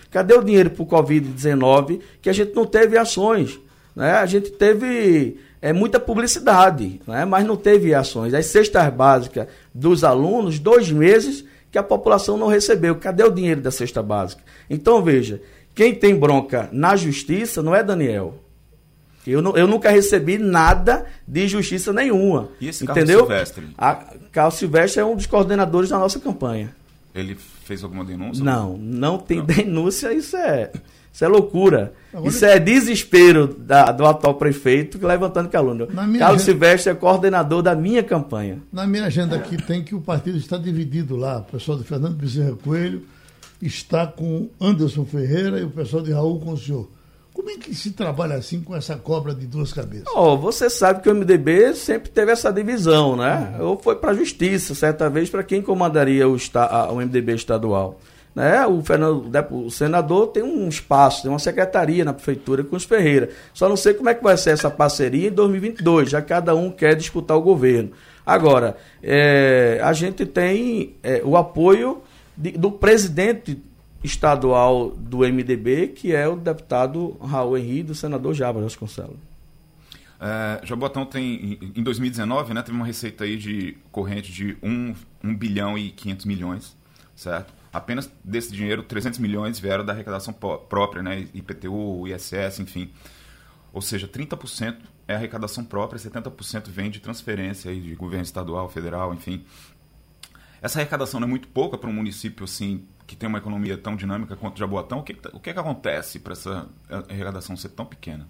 Cadê 0.10 0.34
o 0.34 0.44
dinheiro 0.44 0.70
para 0.70 0.84
o 0.84 0.88
Covid-19 0.88 2.00
que 2.22 2.30
a 2.30 2.34
gente 2.34 2.56
não 2.56 2.66
teve 2.66 2.98
ações? 2.98 3.60
Né? 3.96 4.14
A 4.14 4.26
gente 4.26 4.50
teve 4.52 5.38
é, 5.62 5.74
muita 5.74 6.00
publicidade, 6.00 7.02
né? 7.06 7.26
mas 7.26 7.46
não 7.46 7.56
teve 7.56 7.94
ações. 7.94 8.34
As 8.34 8.46
cestas 8.48 8.94
básicas 8.94 9.48
dos 9.74 10.04
alunos, 10.04 10.60
dois 10.60 10.92
meses 10.92 11.44
que 11.72 11.78
a 11.78 11.84
população 11.84 12.38
não 12.38 12.48
recebeu. 12.48 12.96
Cadê 12.96 13.24
o 13.24 13.32
dinheiro 13.32 13.62
da 13.62 13.72
cesta 13.72 14.02
básica? 14.02 14.42
Então, 14.70 15.04
veja, 15.04 15.42
quem 15.76 15.94
tem 15.94 16.16
bronca 16.16 16.70
na 16.72 16.96
justiça 16.96 17.62
não 17.62 17.76
é 17.76 17.84
Daniel. 17.84 18.36
Eu, 19.28 19.42
não, 19.42 19.56
eu 19.56 19.68
nunca 19.68 19.92
recebi 19.92 20.38
nada 20.38 21.06
de 21.28 21.48
justiça 21.48 21.94
nenhuma. 21.94 22.50
E 22.60 22.70
esse 22.70 22.84
entendeu? 22.84 23.26
Carlos 23.26 23.50
Silvestre? 23.50 23.68
A 23.78 23.96
Carlos 24.32 24.56
Silvestre 24.56 25.02
é 25.02 25.06
um 25.06 25.16
dos 25.16 25.26
coordenadores 25.26 25.90
da 25.90 26.00
nossa 26.00 26.20
campanha. 26.20 26.74
Ele 27.14 27.36
fez 27.36 27.84
alguma 27.84 28.06
denúncia? 28.06 28.44
Não, 28.44 28.78
não 28.78 29.18
tem 29.18 29.38
não. 29.38 29.46
denúncia, 29.46 30.14
isso 30.14 30.38
é. 30.38 30.72
Isso 31.12 31.26
é 31.26 31.28
loucura. 31.28 31.94
Agora, 32.14 32.30
Isso 32.30 32.46
é 32.46 32.60
desespero 32.60 33.48
da, 33.48 33.92
do 33.92 34.06
atual 34.06 34.36
prefeito 34.36 35.06
levantando 35.06 35.50
calúnia. 35.50 35.88
Carlos 35.88 36.22
agenda, 36.22 36.40
Silvestre 36.40 36.92
é 36.92 36.96
coordenador 36.96 37.62
da 37.62 37.76
minha 37.76 38.04
campanha. 38.04 38.60
Na 38.72 38.88
minha 38.88 39.06
agenda 39.06 39.36
aqui 39.36 39.58
tem 39.58 39.84
que 39.84 39.94
o 39.94 40.02
partido 40.02 40.38
está 40.38 40.58
dividido 40.58 41.16
lá. 41.16 41.40
O 41.40 41.44
pessoal 41.44 41.78
do 41.78 41.84
Fernando 41.84 42.16
Bezerra 42.16 42.56
Coelho 42.56 43.04
está 43.62 44.08
com 44.08 44.50
Anderson 44.60 45.06
Ferreira 45.06 45.60
e 45.60 45.64
o 45.64 45.70
pessoal 45.70 46.02
de 46.02 46.12
Raul 46.12 46.40
com 46.40 46.54
o 46.54 46.58
senhor. 46.58 46.90
Como 47.34 47.50
é 47.50 47.58
que 47.58 47.74
se 47.74 47.92
trabalha 47.92 48.36
assim 48.36 48.62
com 48.62 48.76
essa 48.76 48.98
cobra 48.98 49.34
de 49.34 49.46
duas 49.46 49.72
cabeças? 49.72 50.08
Oh, 50.14 50.38
você 50.38 50.70
sabe 50.70 51.02
que 51.02 51.10
o 51.10 51.16
MDB 51.16 51.74
sempre 51.74 52.10
teve 52.10 52.32
essa 52.32 52.52
divisão, 52.52 53.16
né? 53.16 53.56
Uhum. 53.58 53.68
Ou 53.68 53.78
foi 53.78 53.96
para 53.96 54.12
a 54.12 54.14
justiça, 54.14 54.76
certa 54.76 55.10
vez, 55.10 55.30
para 55.30 55.44
quem 55.44 55.62
comandaria 55.62 56.28
o, 56.28 56.36
o 56.36 56.96
MDB 56.96 57.36
estadual. 57.36 58.00
Né? 58.36 58.66
O, 58.66 58.82
Fernando, 58.82 59.30
o 59.52 59.70
senador 59.70 60.28
tem 60.28 60.44
um 60.44 60.68
espaço, 60.68 61.24
tem 61.24 61.32
uma 61.32 61.40
secretaria 61.40 62.06
na 62.06 62.14
prefeitura 62.14 62.64
com 62.64 62.76
os 62.76 62.84
Ferreira. 62.84 63.30
Só 63.54 63.68
não 63.68 63.76
sei 63.76 63.94
como 63.94 64.10
é 64.10 64.14
que 64.14 64.24
vai 64.24 64.38
ser 64.38 64.52
essa 64.52 64.70
parceria 64.70 65.30
em 65.30 65.32
2022, 65.32 66.10
já 66.10 66.22
cada 66.22 66.56
um 66.56 66.72
quer 66.72 66.96
disputar 66.96 67.38
o 67.38 67.42
governo. 67.42 67.92
Agora, 68.26 68.78
é, 69.02 69.80
a 69.84 69.92
gente 69.94 70.26
tem 70.26 70.96
é, 71.02 71.22
o 71.24 71.36
apoio 71.36 72.02
de, 72.38 72.52
do 72.52 72.72
presidente 72.72 73.60
estadual 74.04 74.92
do 74.92 75.20
MDB, 75.20 75.88
que 75.90 76.14
é 76.14 76.28
o 76.28 76.36
deputado 76.36 77.18
Raul 77.20 77.58
Henrique, 77.58 77.84
do 77.84 77.96
senador 77.96 78.34
Jabas 78.34 78.64
Vasconcelos. 78.64 79.18
É, 80.20 80.66
Jabotão 80.66 81.06
tem, 81.06 81.58
em 81.76 81.82
2019, 81.82 82.54
né, 82.54 82.62
teve 82.62 82.76
uma 82.76 82.86
receita 82.86 83.24
aí 83.24 83.38
de 83.38 83.78
corrente 83.92 84.32
de 84.32 84.58
1, 84.62 84.94
1 85.24 85.36
bilhão 85.36 85.78
e 85.78 85.92
500 85.92 86.26
milhões, 86.26 86.78
certo? 87.16 87.54
Apenas 87.72 88.10
desse 88.24 88.52
dinheiro, 88.52 88.84
300 88.84 89.20
milhões 89.20 89.60
vieram 89.60 89.86
da 89.86 89.94
arrecadação 89.94 90.34
própria, 90.34 91.02
né? 91.02 91.28
IPTU, 91.34 92.08
ISS, 92.08 92.60
enfim. 92.60 92.92
Ou 93.72 93.82
seja, 93.82 94.08
30% 94.08 94.78
é 95.08 95.16
arrecadação 95.16 95.64
própria, 95.64 96.00
70% 96.00 96.70
vem 96.70 96.90
de 96.90 97.00
transferência 97.00 97.72
aí 97.72 97.80
de 97.80 97.96
governo 97.96 98.24
estadual, 98.24 98.68
federal, 98.70 99.14
enfim. 99.14 99.44
Essa 100.62 100.80
arrecadação 100.80 101.22
é 101.22 101.26
muito 101.26 101.48
pouca 101.48 101.78
para 101.78 101.90
um 101.90 101.94
município 101.94 102.44
assim 102.44 102.86
que 103.08 103.16
tem 103.16 103.28
uma 103.28 103.40
economia 103.40 103.78
tão 103.78 103.96
dinâmica 103.96 104.36
quanto 104.36 104.60
Jaboatão. 104.60 105.00
O 105.00 105.04
que, 105.04 105.18
o 105.34 105.40
que, 105.40 105.50
é 105.50 105.54
que 105.54 105.60
acontece 105.60 106.20
para 106.20 106.34
essa 106.34 106.68
arrecadação 107.10 107.56
ser 107.56 107.70
tão 107.70 107.86
pequena? 107.86 108.28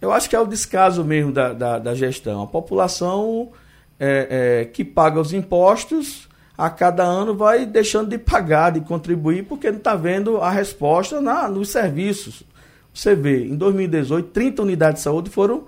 Eu 0.00 0.12
acho 0.12 0.28
que 0.28 0.36
é 0.36 0.40
o 0.40 0.46
descaso 0.46 1.02
mesmo 1.04 1.32
da, 1.32 1.52
da, 1.52 1.78
da 1.78 1.94
gestão. 1.94 2.42
A 2.42 2.46
população 2.46 3.52
é, 3.98 4.60
é, 4.60 4.64
que 4.66 4.84
paga 4.84 5.18
os 5.18 5.32
impostos 5.32 6.28
a 6.58 6.68
cada 6.68 7.04
ano 7.04 7.36
vai 7.36 7.64
deixando 7.64 8.08
de 8.08 8.18
pagar, 8.18 8.72
de 8.72 8.80
contribuir, 8.80 9.44
porque 9.44 9.70
não 9.70 9.78
está 9.78 9.94
vendo 9.94 10.38
a 10.38 10.50
resposta 10.50 11.20
na, 11.20 11.46
nos 11.46 11.68
serviços. 11.68 12.42
Você 12.92 13.14
vê, 13.14 13.44
em 13.44 13.54
2018, 13.54 14.30
30 14.30 14.62
unidades 14.62 14.96
de 14.96 15.04
saúde 15.04 15.30
foram, 15.30 15.66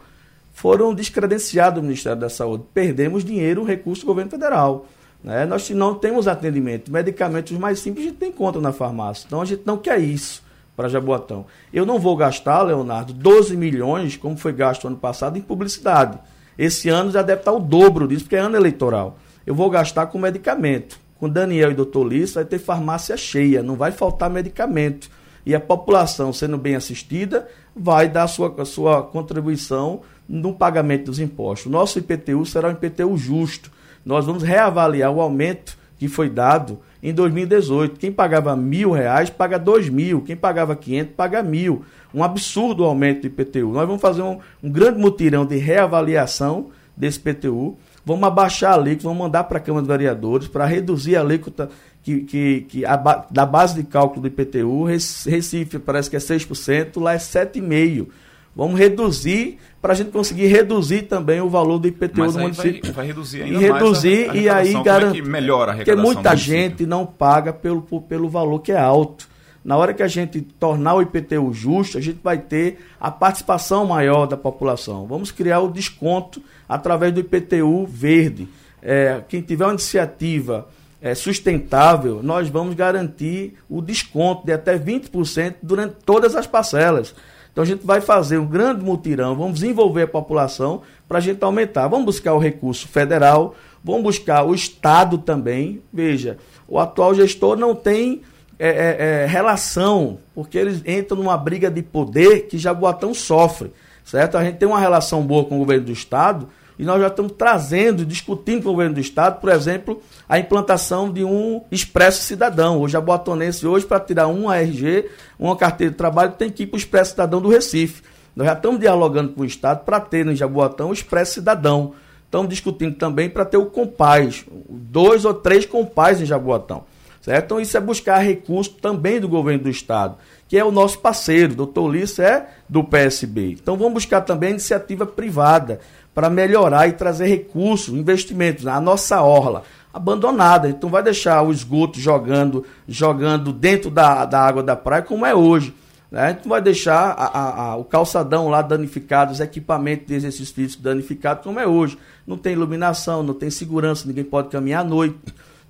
foram 0.52 0.92
descredenciadas 0.92 1.74
do 1.74 1.82
Ministério 1.82 2.18
da 2.18 2.28
Saúde. 2.28 2.64
Perdemos 2.74 3.24
dinheiro, 3.24 3.62
recurso 3.62 4.02
do 4.02 4.06
governo 4.06 4.32
federal. 4.32 4.88
Né? 5.22 5.46
Nós 5.46 5.70
não 5.70 5.94
temos 5.94 6.26
atendimento. 6.26 6.90
Medicamentos 6.90 7.56
mais 7.56 7.78
simples 7.78 8.06
a 8.06 8.08
gente 8.08 8.18
tem 8.18 8.32
conta 8.32 8.60
na 8.60 8.72
farmácia. 8.72 9.26
Então 9.28 9.40
a 9.40 9.44
gente 9.44 9.62
não 9.64 9.78
quer 9.78 10.00
isso 10.00 10.42
para 10.76 10.88
Jaboatão. 10.88 11.46
Eu 11.72 11.86
não 11.86 12.00
vou 12.00 12.16
gastar, 12.16 12.62
Leonardo, 12.62 13.12
12 13.12 13.56
milhões, 13.56 14.16
como 14.16 14.36
foi 14.36 14.52
gasto 14.52 14.88
ano 14.88 14.96
passado, 14.96 15.38
em 15.38 15.40
publicidade. 15.40 16.18
Esse 16.58 16.88
ano 16.88 17.12
já 17.12 17.22
deve 17.22 17.42
estar 17.42 17.52
o 17.52 17.60
dobro 17.60 18.08
disso, 18.08 18.24
porque 18.24 18.34
é 18.34 18.40
ano 18.40 18.56
eleitoral 18.56 19.16
eu 19.46 19.54
vou 19.54 19.70
gastar 19.70 20.06
com 20.06 20.18
medicamento. 20.18 20.98
Com 21.18 21.28
Daniel 21.28 21.70
e 21.70 21.74
doutor 21.74 22.04
Lisso 22.04 22.34
vai 22.34 22.44
ter 22.44 22.58
farmácia 22.58 23.16
cheia, 23.16 23.62
não 23.62 23.76
vai 23.76 23.92
faltar 23.92 24.30
medicamento. 24.30 25.10
E 25.44 25.54
a 25.54 25.60
população, 25.60 26.32
sendo 26.32 26.56
bem 26.56 26.74
assistida, 26.76 27.48
vai 27.74 28.08
dar 28.08 28.26
sua, 28.26 28.64
sua 28.64 29.02
contribuição 29.02 30.00
no 30.28 30.54
pagamento 30.54 31.06
dos 31.06 31.18
impostos. 31.18 31.70
Nosso 31.70 31.98
IPTU 31.98 32.46
será 32.46 32.68
um 32.68 32.72
IPTU 32.72 33.16
justo. 33.16 33.70
Nós 34.04 34.24
vamos 34.24 34.42
reavaliar 34.42 35.10
o 35.10 35.20
aumento 35.20 35.76
que 35.98 36.08
foi 36.08 36.30
dado 36.30 36.78
em 37.02 37.12
2018. 37.12 37.98
Quem 37.98 38.12
pagava 38.12 38.54
mil 38.56 38.90
reais 38.92 39.28
paga 39.28 39.58
dois 39.58 39.88
mil, 39.88 40.22
quem 40.22 40.36
pagava 40.36 40.74
quinhentos 40.76 41.14
paga 41.16 41.42
mil. 41.42 41.84
Um 42.14 42.24
absurdo 42.24 42.84
aumento 42.84 43.22
do 43.22 43.26
IPTU. 43.26 43.72
Nós 43.72 43.86
vamos 43.86 44.00
fazer 44.00 44.22
um, 44.22 44.38
um 44.62 44.70
grande 44.70 44.98
mutirão 44.98 45.44
de 45.44 45.56
reavaliação 45.56 46.70
desse 47.00 47.18
IPTU 47.18 47.76
Vamos 48.04 48.24
abaixar 48.24 48.72
a 48.72 48.74
alíquota, 48.76 49.04
vamos 49.04 49.18
mandar 49.18 49.44
para 49.44 49.58
a 49.58 49.60
Câmara 49.60 49.82
dos 49.82 49.88
Vereadores 49.88 50.48
para 50.48 50.64
reduzir 50.64 51.16
a 51.16 51.20
alíquota 51.20 51.68
que, 52.02 52.22
que, 52.22 52.60
que 52.62 52.84
a, 52.84 52.96
da 53.30 53.44
base 53.44 53.74
de 53.74 53.84
cálculo 53.84 54.22
do 54.22 54.28
IPTU. 54.28 54.84
Recife 54.84 55.78
parece 55.78 56.08
que 56.08 56.16
é 56.16 56.18
6%, 56.18 57.00
lá 57.00 57.14
é 57.14 57.18
7,5%. 57.18 58.08
Vamos 58.56 58.78
reduzir 58.80 59.58
para 59.80 59.92
a 59.92 59.96
gente 59.96 60.10
conseguir 60.10 60.46
reduzir 60.48 61.02
também 61.02 61.40
o 61.40 61.48
valor 61.48 61.78
do 61.78 61.86
IPTU 61.86 62.20
Mas 62.20 62.32
do 62.32 62.40
município. 62.40 62.82
Vai, 62.86 62.92
vai, 62.92 63.06
reduzir 63.06 63.42
ainda 63.42 63.58
e 63.58 63.60
reduzir 63.60 64.26
mais 64.26 64.28
a, 64.28 64.32
a 64.32 64.36
e 64.36 64.48
aí 64.48 64.82
garantir. 64.82 65.18
É 65.18 65.22
que 65.22 65.28
melhora 65.28 65.72
a 65.72 65.76
Porque 65.76 65.94
muita 65.94 66.34
gente 66.34 66.84
não 66.84 67.06
paga 67.06 67.52
pelo, 67.52 67.82
pelo 67.82 68.28
valor 68.28 68.58
que 68.58 68.72
é 68.72 68.78
alto. 68.78 69.28
Na 69.64 69.76
hora 69.76 69.92
que 69.92 70.02
a 70.02 70.08
gente 70.08 70.40
tornar 70.40 70.94
o 70.94 71.02
IPTU 71.02 71.52
justo, 71.52 71.98
a 71.98 72.00
gente 72.00 72.20
vai 72.22 72.38
ter 72.38 72.78
a 72.98 73.10
participação 73.10 73.86
maior 73.86 74.26
da 74.26 74.36
população. 74.36 75.06
Vamos 75.06 75.30
criar 75.30 75.60
o 75.60 75.70
desconto 75.70 76.42
através 76.68 77.12
do 77.12 77.20
IPTU 77.20 77.86
verde. 77.86 78.48
É, 78.82 79.22
quem 79.28 79.42
tiver 79.42 79.66
uma 79.66 79.72
iniciativa 79.72 80.66
é, 81.02 81.14
sustentável, 81.14 82.22
nós 82.22 82.48
vamos 82.48 82.74
garantir 82.74 83.54
o 83.68 83.82
desconto 83.82 84.46
de 84.46 84.52
até 84.52 84.78
20% 84.78 85.56
durante 85.62 85.96
todas 86.04 86.34
as 86.34 86.46
parcelas. 86.46 87.14
Então 87.52 87.62
a 87.62 87.66
gente 87.66 87.84
vai 87.84 88.00
fazer 88.00 88.38
um 88.38 88.46
grande 88.46 88.82
mutirão, 88.82 89.34
vamos 89.34 89.62
envolver 89.62 90.02
a 90.02 90.08
população 90.08 90.82
para 91.08 91.18
a 91.18 91.20
gente 91.20 91.42
aumentar. 91.42 91.88
Vamos 91.88 92.06
buscar 92.06 92.32
o 92.34 92.38
recurso 92.38 92.86
federal, 92.88 93.54
vamos 93.82 94.02
buscar 94.02 94.44
o 94.44 94.54
Estado 94.54 95.18
também. 95.18 95.82
Veja, 95.92 96.38
o 96.68 96.78
atual 96.78 97.14
gestor 97.14 97.56
não 97.56 97.74
tem 97.74 98.22
é, 98.62 98.68
é, 98.68 99.22
é, 99.22 99.26
relação, 99.26 100.18
porque 100.34 100.58
eles 100.58 100.82
entram 100.86 101.16
numa 101.16 101.38
briga 101.38 101.70
de 101.70 101.80
poder 101.80 102.40
que 102.40 102.58
Jaboatão 102.58 103.14
sofre, 103.14 103.72
certo? 104.04 104.36
A 104.36 104.44
gente 104.44 104.58
tem 104.58 104.68
uma 104.68 104.78
relação 104.78 105.22
boa 105.22 105.46
com 105.46 105.56
o 105.56 105.60
governo 105.60 105.86
do 105.86 105.92
Estado 105.92 106.46
e 106.78 106.84
nós 106.84 107.00
já 107.00 107.06
estamos 107.06 107.32
trazendo, 107.32 108.04
discutindo 108.04 108.62
com 108.62 108.68
o 108.68 108.72
governo 108.72 108.96
do 108.96 109.00
Estado, 109.00 109.40
por 109.40 109.48
exemplo, 109.48 110.02
a 110.28 110.38
implantação 110.38 111.10
de 111.10 111.24
um 111.24 111.62
Expresso 111.72 112.22
Cidadão. 112.22 112.82
O 112.82 112.86
Jaboatonense 112.86 113.66
hoje, 113.66 113.86
para 113.86 113.98
tirar 113.98 114.28
um 114.28 114.46
ARG, 114.46 115.08
uma 115.38 115.56
carteira 115.56 115.92
de 115.92 115.96
trabalho, 115.96 116.32
tem 116.32 116.50
que 116.50 116.64
ir 116.64 116.66
para 116.66 116.76
o 116.76 116.78
Expresso 116.78 117.12
Cidadão 117.12 117.40
do 117.40 117.48
Recife. 117.48 118.02
Nós 118.36 118.46
já 118.46 118.52
estamos 118.52 118.78
dialogando 118.78 119.32
com 119.32 119.40
o 119.40 119.46
Estado 119.46 119.86
para 119.86 119.98
ter 120.00 120.22
no 120.22 120.34
Jaboatão 120.34 120.90
o 120.90 120.92
Expresso 120.92 121.32
Cidadão. 121.32 121.94
Estamos 122.26 122.50
discutindo 122.50 122.94
também 122.94 123.30
para 123.30 123.46
ter 123.46 123.56
o 123.56 123.66
Compaz, 123.66 124.44
dois 124.68 125.24
ou 125.24 125.32
três 125.32 125.64
Compaz 125.64 126.20
em 126.20 126.26
Jaboatão. 126.26 126.84
Certo? 127.20 127.44
Então, 127.44 127.60
isso 127.60 127.76
é 127.76 127.80
buscar 127.80 128.18
recurso 128.18 128.72
também 128.80 129.20
do 129.20 129.28
governo 129.28 129.64
do 129.64 129.70
Estado, 129.70 130.16
que 130.48 130.56
é 130.56 130.64
o 130.64 130.70
nosso 130.70 130.98
parceiro. 131.00 131.52
O 131.52 131.56
doutor 131.56 131.84
Ulisses 131.84 132.18
é 132.18 132.48
do 132.66 132.82
PSB. 132.82 133.52
Então, 133.52 133.76
vamos 133.76 133.94
buscar 133.94 134.22
também 134.22 134.50
iniciativa 134.50 135.04
privada 135.04 135.80
para 136.14 136.30
melhorar 136.30 136.88
e 136.88 136.92
trazer 136.92 137.26
recursos, 137.26 137.94
investimentos 137.94 138.64
na 138.64 138.80
nossa 138.80 139.20
orla 139.20 139.64
abandonada. 139.92 140.68
Então, 140.68 140.88
vai 140.88 141.02
deixar 141.02 141.42
o 141.42 141.52
esgoto 141.52 142.00
jogando, 142.00 142.64
jogando 142.88 143.52
dentro 143.52 143.90
da, 143.90 144.24
da 144.24 144.40
água 144.40 144.62
da 144.62 144.74
praia, 144.74 145.02
como 145.02 145.26
é 145.26 145.34
hoje. 145.34 145.74
Né? 146.10 146.22
A 146.22 146.32
gente 146.32 146.48
vai 146.48 146.62
deixar 146.62 147.10
a, 147.10 147.26
a, 147.26 147.62
a, 147.62 147.76
o 147.76 147.84
calçadão 147.84 148.48
lá 148.48 148.62
danificado, 148.62 149.32
os 149.32 149.40
equipamentos 149.40 150.06
de 150.06 150.14
exercício 150.14 150.54
físico 150.54 150.82
danificados, 150.82 151.44
como 151.44 151.60
é 151.60 151.66
hoje. 151.66 151.98
Não 152.26 152.38
tem 152.38 152.54
iluminação, 152.54 153.22
não 153.22 153.34
tem 153.34 153.50
segurança, 153.50 154.08
ninguém 154.08 154.24
pode 154.24 154.48
caminhar 154.48 154.80
à 154.80 154.88
noite. 154.88 155.18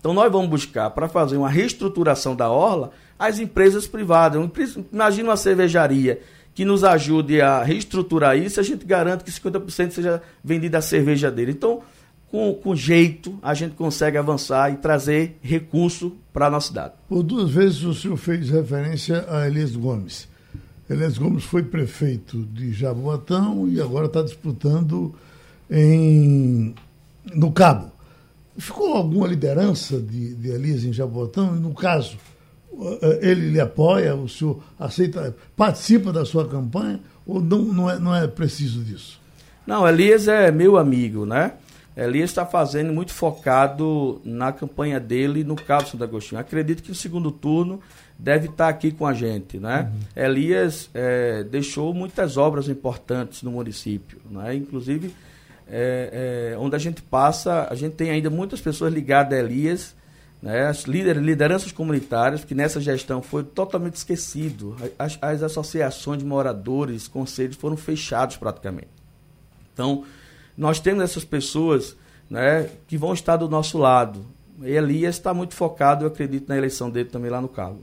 Então 0.00 0.14
nós 0.14 0.32
vamos 0.32 0.48
buscar, 0.48 0.90
para 0.90 1.08
fazer 1.08 1.36
uma 1.36 1.48
reestruturação 1.48 2.34
da 2.34 2.50
orla, 2.50 2.90
as 3.18 3.38
empresas 3.38 3.86
privadas. 3.86 4.42
Imagina 4.90 5.28
uma 5.28 5.36
cervejaria 5.36 6.20
que 6.54 6.64
nos 6.64 6.82
ajude 6.82 7.40
a 7.40 7.62
reestruturar 7.62 8.36
isso, 8.36 8.58
a 8.58 8.62
gente 8.62 8.84
garante 8.84 9.22
que 9.22 9.30
50% 9.30 9.90
seja 9.90 10.22
vendida 10.42 10.78
a 10.78 10.82
cerveja 10.82 11.30
dele. 11.30 11.52
Então, 11.52 11.82
com, 12.30 12.54
com 12.54 12.74
jeito, 12.74 13.38
a 13.42 13.54
gente 13.54 13.74
consegue 13.74 14.16
avançar 14.16 14.72
e 14.72 14.76
trazer 14.76 15.38
recurso 15.42 16.16
para 16.32 16.46
a 16.46 16.50
nossa 16.50 16.68
cidade. 16.68 16.94
Por 17.08 17.22
duas 17.22 17.50
vezes 17.50 17.82
o 17.82 17.94
senhor 17.94 18.16
fez 18.16 18.48
referência 18.48 19.24
a 19.28 19.46
Elias 19.46 19.76
Gomes. 19.76 20.28
Elias 20.88 21.18
Gomes 21.18 21.44
foi 21.44 21.62
prefeito 21.62 22.38
de 22.52 22.72
Jaboatão 22.72 23.68
e 23.68 23.80
agora 23.80 24.06
está 24.06 24.22
disputando 24.22 25.14
em, 25.70 26.74
no 27.34 27.52
Cabo. 27.52 27.92
Ficou 28.58 28.94
alguma 28.94 29.26
liderança 29.26 30.00
de, 30.00 30.34
de 30.34 30.48
Elias 30.50 30.84
em 30.84 30.92
Jaboatão? 30.92 31.56
E 31.56 31.60
no 31.60 31.72
caso, 31.74 32.18
eh, 33.02 33.18
ele 33.22 33.50
lhe 33.50 33.60
apoia, 33.60 34.14
o 34.14 34.28
senhor 34.28 34.62
aceita, 34.78 35.34
participa 35.56 36.12
da 36.12 36.24
sua 36.24 36.46
campanha 36.48 37.00
ou 37.26 37.40
não, 37.40 37.58
não, 37.60 37.90
é, 37.90 37.98
não 37.98 38.14
é 38.14 38.26
preciso 38.26 38.82
disso? 38.82 39.20
Não, 39.66 39.86
Elias 39.86 40.26
é 40.28 40.50
meu 40.50 40.76
amigo, 40.76 41.24
né? 41.24 41.52
Elias 41.96 42.30
está 42.30 42.46
fazendo 42.46 42.92
muito 42.92 43.12
focado 43.12 44.20
na 44.24 44.52
campanha 44.52 44.98
dele 44.98 45.44
no 45.44 45.54
Cabo 45.54 45.86
Santo 45.86 46.02
Agostinho. 46.02 46.40
Acredito 46.40 46.82
que 46.82 46.88
no 46.88 46.94
segundo 46.94 47.30
turno 47.30 47.80
deve 48.18 48.48
estar 48.48 48.68
aqui 48.68 48.90
com 48.90 49.06
a 49.06 49.12
gente, 49.12 49.58
né? 49.58 49.90
Uhum. 49.92 50.24
Elias 50.24 50.88
é, 50.94 51.44
deixou 51.44 51.92
muitas 51.92 52.36
obras 52.36 52.68
importantes 52.68 53.42
no 53.42 53.50
município, 53.50 54.18
né? 54.30 54.54
Inclusive, 54.54 55.14
é, 55.70 56.52
é, 56.52 56.58
onde 56.58 56.74
a 56.74 56.78
gente 56.78 57.00
passa, 57.00 57.68
a 57.70 57.74
gente 57.74 57.94
tem 57.94 58.10
ainda 58.10 58.28
muitas 58.28 58.60
pessoas 58.60 58.92
ligadas 58.92 59.38
a 59.38 59.40
Elias, 59.40 59.94
né? 60.42 60.66
As 60.66 60.84
líder, 60.84 61.16
lideranças 61.16 61.70
comunitárias, 61.70 62.44
que 62.44 62.54
nessa 62.54 62.80
gestão 62.80 63.22
foi 63.22 63.44
totalmente 63.44 63.96
esquecido. 63.96 64.76
As, 64.98 65.18
as 65.20 65.42
associações 65.42 66.18
de 66.18 66.24
moradores, 66.24 67.06
conselhos 67.06 67.56
foram 67.56 67.76
fechados 67.76 68.36
praticamente. 68.36 68.88
Então, 69.72 70.04
nós 70.56 70.80
temos 70.80 71.02
essas 71.04 71.24
pessoas 71.24 71.96
né, 72.28 72.68
que 72.86 72.96
vão 72.96 73.12
estar 73.12 73.36
do 73.36 73.48
nosso 73.48 73.78
lado. 73.78 74.24
E 74.62 74.70
Elias 74.70 75.16
está 75.16 75.32
muito 75.32 75.54
focado, 75.54 76.04
eu 76.04 76.08
acredito, 76.08 76.48
na 76.48 76.56
eleição 76.56 76.90
dele 76.90 77.08
também 77.08 77.30
lá 77.30 77.40
no 77.40 77.48
Cabo. 77.48 77.80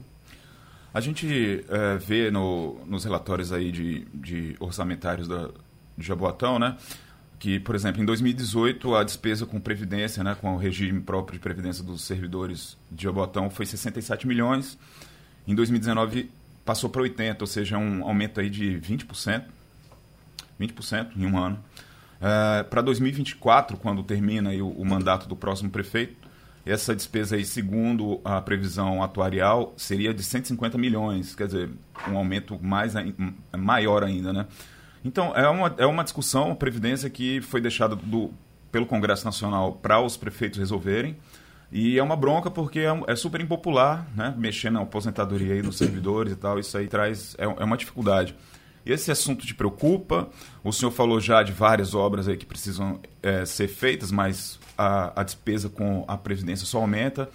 A 0.92 1.00
gente 1.00 1.64
é, 1.68 1.96
vê 1.96 2.30
no, 2.30 2.76
nos 2.86 3.04
relatórios 3.04 3.52
aí 3.52 3.70
de, 3.70 4.06
de 4.12 4.56
orçamentários 4.58 5.28
da, 5.28 5.50
de 5.96 6.06
Jaboatão, 6.06 6.58
né? 6.58 6.76
Que, 7.38 7.60
por 7.60 7.74
exemplo, 7.74 8.02
em 8.02 8.04
2018 8.04 8.96
a 8.96 9.04
despesa 9.04 9.46
com 9.46 9.60
previdência, 9.60 10.24
né, 10.24 10.36
com 10.40 10.54
o 10.54 10.56
regime 10.56 11.00
próprio 11.00 11.38
de 11.38 11.42
previdência 11.42 11.84
dos 11.84 12.02
servidores 12.02 12.76
de 12.90 13.04
Jaboatão 13.04 13.48
foi 13.48 13.64
67 13.64 14.26
milhões. 14.26 14.76
Em 15.46 15.54
2019 15.54 16.30
passou 16.64 16.90
para 16.90 17.02
80, 17.02 17.42
ou 17.42 17.46
seja, 17.46 17.78
um 17.78 18.04
aumento 18.04 18.40
aí 18.40 18.50
de 18.50 18.80
20%. 18.80 19.44
20% 20.60 21.16
em 21.16 21.26
um 21.26 21.38
ano. 21.38 21.58
Uh, 22.18 22.64
para 22.68 22.82
2024, 22.82 23.76
quando 23.76 24.02
termina 24.02 24.50
o, 24.50 24.80
o, 24.80 24.84
mandato 24.84 25.28
do 25.28 25.36
próximo 25.36 25.70
prefeito, 25.70 26.28
essa 26.66 26.94
despesa 26.94 27.36
aí, 27.36 27.44
segundo 27.44 28.20
a 28.24 28.40
previsão 28.40 29.02
atuarial, 29.02 29.72
seria 29.76 30.12
de 30.12 30.22
150 30.22 30.76
milhões, 30.76 31.34
quer 31.34 31.46
dizer, 31.46 31.70
um 32.08 32.18
aumento 32.18 32.58
mais, 32.60 32.92
maior 33.56 34.02
ainda, 34.02 34.32
né? 34.32 34.46
Então, 35.04 35.34
é 35.34 35.48
uma, 35.48 35.74
é 35.78 35.86
uma 35.86 36.02
discussão, 36.02 36.52
a 36.52 36.54
previdência 36.54 37.08
que 37.08 37.40
foi 37.40 37.60
deixada 37.60 37.94
do, 37.94 38.32
pelo 38.72 38.86
Congresso 38.86 39.24
Nacional 39.24 39.72
para 39.72 40.00
os 40.00 40.16
prefeitos 40.16 40.58
resolverem, 40.58 41.16
e 41.70 41.98
é 41.98 42.02
uma 42.02 42.16
bronca 42.16 42.50
porque 42.50 42.80
é, 42.80 43.02
é, 43.06 43.14
super 43.14 43.40
impopular, 43.40 44.06
né? 44.16 44.34
Mexer 44.38 44.70
na 44.70 44.80
aposentadoria 44.80 45.52
aí 45.52 45.62
dos 45.62 45.76
servidores 45.76 46.32
e 46.32 46.36
tal, 46.36 46.58
isso 46.58 46.76
aí 46.78 46.88
traz, 46.88 47.36
é, 47.38 47.44
é 47.44 47.64
uma 47.64 47.76
dificuldade. 47.76 48.34
Esse 48.86 49.10
assunto 49.10 49.46
te 49.46 49.54
preocupa? 49.54 50.30
O 50.64 50.72
senhor 50.72 50.90
falou 50.90 51.20
já 51.20 51.42
de 51.42 51.52
várias 51.52 51.94
obras 51.94 52.26
aí 52.26 52.38
que 52.38 52.46
precisam 52.46 52.98
é, 53.22 53.44
ser 53.44 53.68
feitas, 53.68 54.10
mas 54.10 54.58
a, 54.78 55.20
a, 55.20 55.22
despesa 55.22 55.68
com 55.68 56.04
a 56.08 56.16
Previdência 56.16 56.64
só 56.64 56.78
aumenta. 56.78 57.28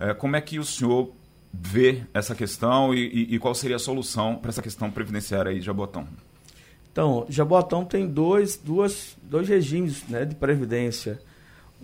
É, 0.00 0.12
como 0.14 0.34
é 0.34 0.40
que 0.40 0.58
o 0.58 0.64
senhor 0.64 1.12
vê 1.52 2.02
essa 2.12 2.34
questão 2.34 2.92
e, 2.92 3.06
e, 3.06 3.34
e 3.36 3.38
qual 3.38 3.54
seria 3.54 3.76
a 3.76 3.78
solução 3.78 4.34
para 4.34 4.48
essa 4.48 4.60
questão 4.60 4.90
previdenciária 4.90 5.52
aí 5.52 5.60
de 5.60 5.64
Jabotão? 5.64 6.08
Então, 6.96 7.26
Jabotão 7.28 7.84
tem 7.84 8.08
dois, 8.08 8.56
duas, 8.56 9.18
dois 9.22 9.46
regimes 9.46 10.02
né, 10.08 10.24
de 10.24 10.34
previdência. 10.34 11.20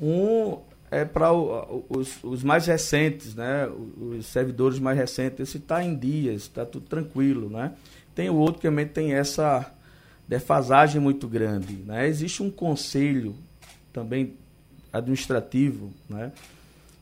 Um 0.01 0.57
é 0.91 1.05
para 1.05 1.31
os, 1.31 2.17
os, 2.25 2.43
mais 2.43 2.67
recentes, 2.67 3.35
né, 3.35 3.69
os 3.69 4.25
servidores 4.25 4.79
mais 4.79 4.97
recentes, 4.97 5.39
esse 5.41 5.59
está 5.59 5.85
em 5.85 5.95
dias, 5.95 6.45
está 6.45 6.65
tudo 6.65 6.87
tranquilo, 6.87 7.51
né? 7.51 7.75
Tem 8.15 8.31
o 8.31 8.37
outro 8.37 8.55
que 8.55 8.67
também 8.67 8.87
tem 8.87 9.13
essa 9.13 9.71
defasagem 10.27 10.99
muito 10.99 11.29
grande. 11.29 11.75
Né? 11.75 12.09
Existe 12.09 12.43
um 12.43 12.51
conselho 12.51 13.35
também 13.93 14.33
administrativo 14.91 15.93
né? 16.09 16.33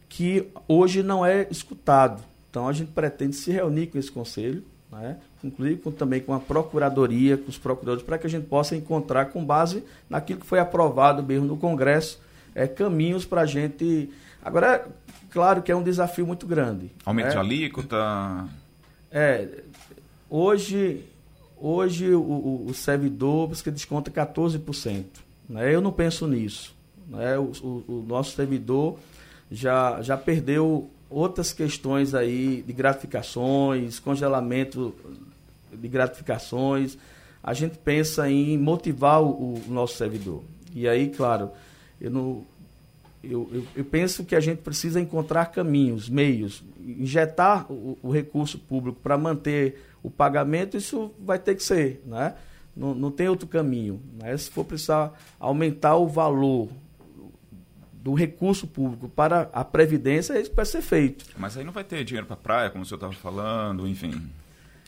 que 0.08 0.48
hoje 0.66 1.04
não 1.04 1.24
é 1.24 1.46
escutado. 1.48 2.20
Então 2.50 2.66
a 2.66 2.72
gente 2.72 2.90
pretende 2.90 3.36
se 3.36 3.52
reunir 3.52 3.86
com 3.86 3.98
esse 3.98 4.10
conselho, 4.10 4.64
né? 4.90 5.18
Inclusive 5.42 5.80
com, 5.80 5.90
também 5.90 6.20
com 6.20 6.34
a 6.34 6.40
procuradoria, 6.40 7.36
com 7.36 7.48
os 7.48 7.58
procuradores, 7.58 8.02
para 8.02 8.18
que 8.18 8.26
a 8.26 8.30
gente 8.30 8.46
possa 8.46 8.76
encontrar, 8.76 9.26
com 9.26 9.44
base 9.44 9.84
naquilo 10.08 10.40
que 10.40 10.46
foi 10.46 10.58
aprovado 10.58 11.22
mesmo 11.22 11.46
no 11.46 11.56
Congresso, 11.56 12.20
é, 12.54 12.66
caminhos 12.66 13.24
para 13.24 13.42
a 13.42 13.46
gente. 13.46 14.10
Agora, 14.42 14.86
claro 15.30 15.62
que 15.62 15.70
é 15.70 15.76
um 15.76 15.82
desafio 15.82 16.26
muito 16.26 16.46
grande. 16.46 16.90
Aumento 17.04 17.26
né? 17.26 17.32
de 17.32 17.38
alíquota? 17.38 18.48
É, 19.10 19.48
Hoje, 20.30 21.04
hoje 21.60 22.14
o, 22.14 22.66
o, 22.68 22.72
servidor 22.72 23.48
você 23.48 23.68
desconta 23.68 24.12
14%. 24.12 25.04
Né? 25.48 25.74
Eu 25.74 25.80
não 25.80 25.90
penso 25.90 26.28
nisso. 26.28 26.72
Né? 27.08 27.36
O, 27.36 27.50
o, 27.60 27.84
o, 27.88 28.04
nosso 28.06 28.36
servidor 28.36 28.96
já, 29.50 30.00
já 30.02 30.16
perdeu 30.16 30.88
outras 31.10 31.52
questões 31.52 32.14
aí 32.14 32.62
de 32.64 32.72
gratificações, 32.72 33.98
congelamento 33.98 34.94
de 35.72 35.88
gratificações. 35.88 36.96
A 37.42 37.54
gente 37.54 37.78
pensa 37.78 38.30
em 38.30 38.58
motivar 38.58 39.22
o, 39.22 39.54
o 39.54 39.64
nosso 39.68 39.96
servidor. 39.96 40.42
E 40.74 40.88
aí, 40.88 41.08
claro, 41.08 41.50
eu 42.00 42.10
não, 42.10 42.44
eu, 43.22 43.48
eu, 43.52 43.66
eu, 43.76 43.84
penso 43.84 44.24
que 44.24 44.34
a 44.34 44.40
gente 44.40 44.58
precisa 44.58 45.00
encontrar 45.00 45.46
caminhos, 45.46 46.08
meios, 46.08 46.62
injetar 46.80 47.70
o, 47.70 47.98
o 48.02 48.10
recurso 48.10 48.58
público 48.58 48.98
para 49.02 49.18
manter 49.18 49.84
o 50.02 50.10
pagamento, 50.10 50.76
isso 50.76 51.12
vai 51.18 51.38
ter 51.38 51.54
que 51.54 51.62
ser, 51.62 52.02
né? 52.06 52.34
Não, 52.74 52.94
não 52.94 53.10
tem 53.10 53.28
outro 53.28 53.46
caminho. 53.46 54.00
Né? 54.14 54.34
Se 54.36 54.48
for 54.50 54.64
precisar 54.64 55.12
aumentar 55.38 55.96
o 55.96 56.06
valor 56.06 56.68
do 57.92 58.14
recurso 58.14 58.66
público 58.66 59.08
para 59.08 59.50
a 59.52 59.62
Previdência, 59.64 60.40
isso 60.40 60.52
vai 60.54 60.64
ser 60.64 60.80
feito. 60.80 61.26
Mas 61.36 61.56
aí 61.56 61.64
não 61.64 61.72
vai 61.72 61.84
ter 61.84 62.02
dinheiro 62.04 62.26
para 62.26 62.34
a 62.34 62.38
praia, 62.38 62.70
como 62.70 62.82
o 62.82 62.86
senhor 62.86 62.96
estava 62.96 63.12
falando, 63.12 63.86
enfim. 63.86 64.30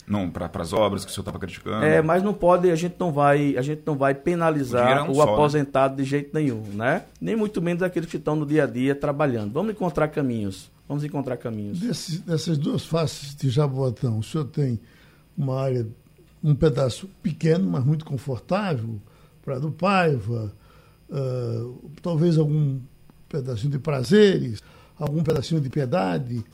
Não, 0.06 0.28
para 0.28 0.50
as 0.60 0.72
obras 0.72 1.04
que 1.04 1.10
o 1.10 1.14
senhor 1.14 1.22
estava 1.22 1.38
criticando. 1.38 1.84
É, 1.84 2.02
mas 2.02 2.22
não 2.22 2.34
pode, 2.34 2.70
a 2.70 2.74
gente 2.74 2.96
não 2.98 3.12
vai, 3.12 3.56
a 3.56 3.62
gente 3.62 3.82
não 3.86 3.96
vai 3.96 4.14
penalizar 4.14 5.04
o, 5.04 5.08
é 5.08 5.10
o 5.10 5.14
só, 5.14 5.26
né? 5.26 5.32
aposentado 5.32 5.96
né? 5.96 6.02
de 6.02 6.08
jeito 6.08 6.30
nenhum, 6.34 6.62
né? 6.74 7.04
Nem 7.20 7.36
muito 7.36 7.62
menos 7.62 7.82
aqueles 7.82 8.10
que 8.10 8.16
estão 8.16 8.34
no 8.34 8.44
dia 8.44 8.64
a 8.64 8.66
dia 8.66 8.94
trabalhando. 8.94 9.52
Vamos 9.52 9.72
encontrar 9.72 10.08
caminhos. 10.08 10.70
Vamos 10.88 11.04
encontrar 11.04 11.36
caminhos. 11.36 11.80
Desse, 11.80 12.18
dessas 12.18 12.58
duas 12.58 12.84
faces 12.84 13.34
de 13.34 13.48
Jaboatão, 13.48 14.18
o 14.18 14.22
senhor 14.22 14.44
tem 14.44 14.78
uma 15.38 15.60
área, 15.60 15.86
um 16.42 16.54
pedaço 16.54 17.08
pequeno, 17.22 17.70
mas 17.70 17.84
muito 17.84 18.04
confortável, 18.04 19.00
para 19.42 19.58
do 19.58 19.70
Paiva, 19.70 20.52
uh, 21.08 21.90
talvez 22.02 22.36
algum 22.36 22.80
pedacinho 23.28 23.70
de 23.70 23.78
prazeres, 23.78 24.60
algum 24.98 25.22
pedacinho 25.22 25.60
de 25.60 25.70
piedade, 25.70 26.44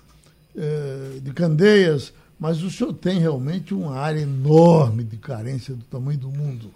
uh, 0.54 1.20
de 1.20 1.32
candeias, 1.32 2.12
mas 2.38 2.62
o 2.62 2.70
senhor 2.70 2.92
tem 2.92 3.18
realmente 3.18 3.74
uma 3.74 3.96
área 3.96 4.20
enorme 4.20 5.02
de 5.02 5.16
carência 5.16 5.74
do 5.74 5.84
tamanho 5.84 6.18
do 6.18 6.30
mundo. 6.30 6.70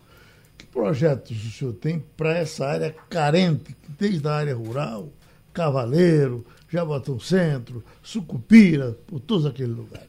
Que 0.58 0.66
projetos 0.66 1.44
o 1.44 1.50
senhor 1.50 1.74
tem 1.74 2.02
para 2.16 2.36
essa 2.36 2.66
área 2.66 2.94
carente, 3.08 3.76
desde 3.98 4.26
a 4.26 4.32
área 4.32 4.54
rural, 4.54 5.08
Cavaleiro, 5.52 6.44
Jaboatão 6.68 7.20
Centro, 7.20 7.84
Sucupira, 8.02 8.96
por 9.06 9.20
todos 9.20 9.46
aqueles 9.46 9.76
lugares. 9.76 10.08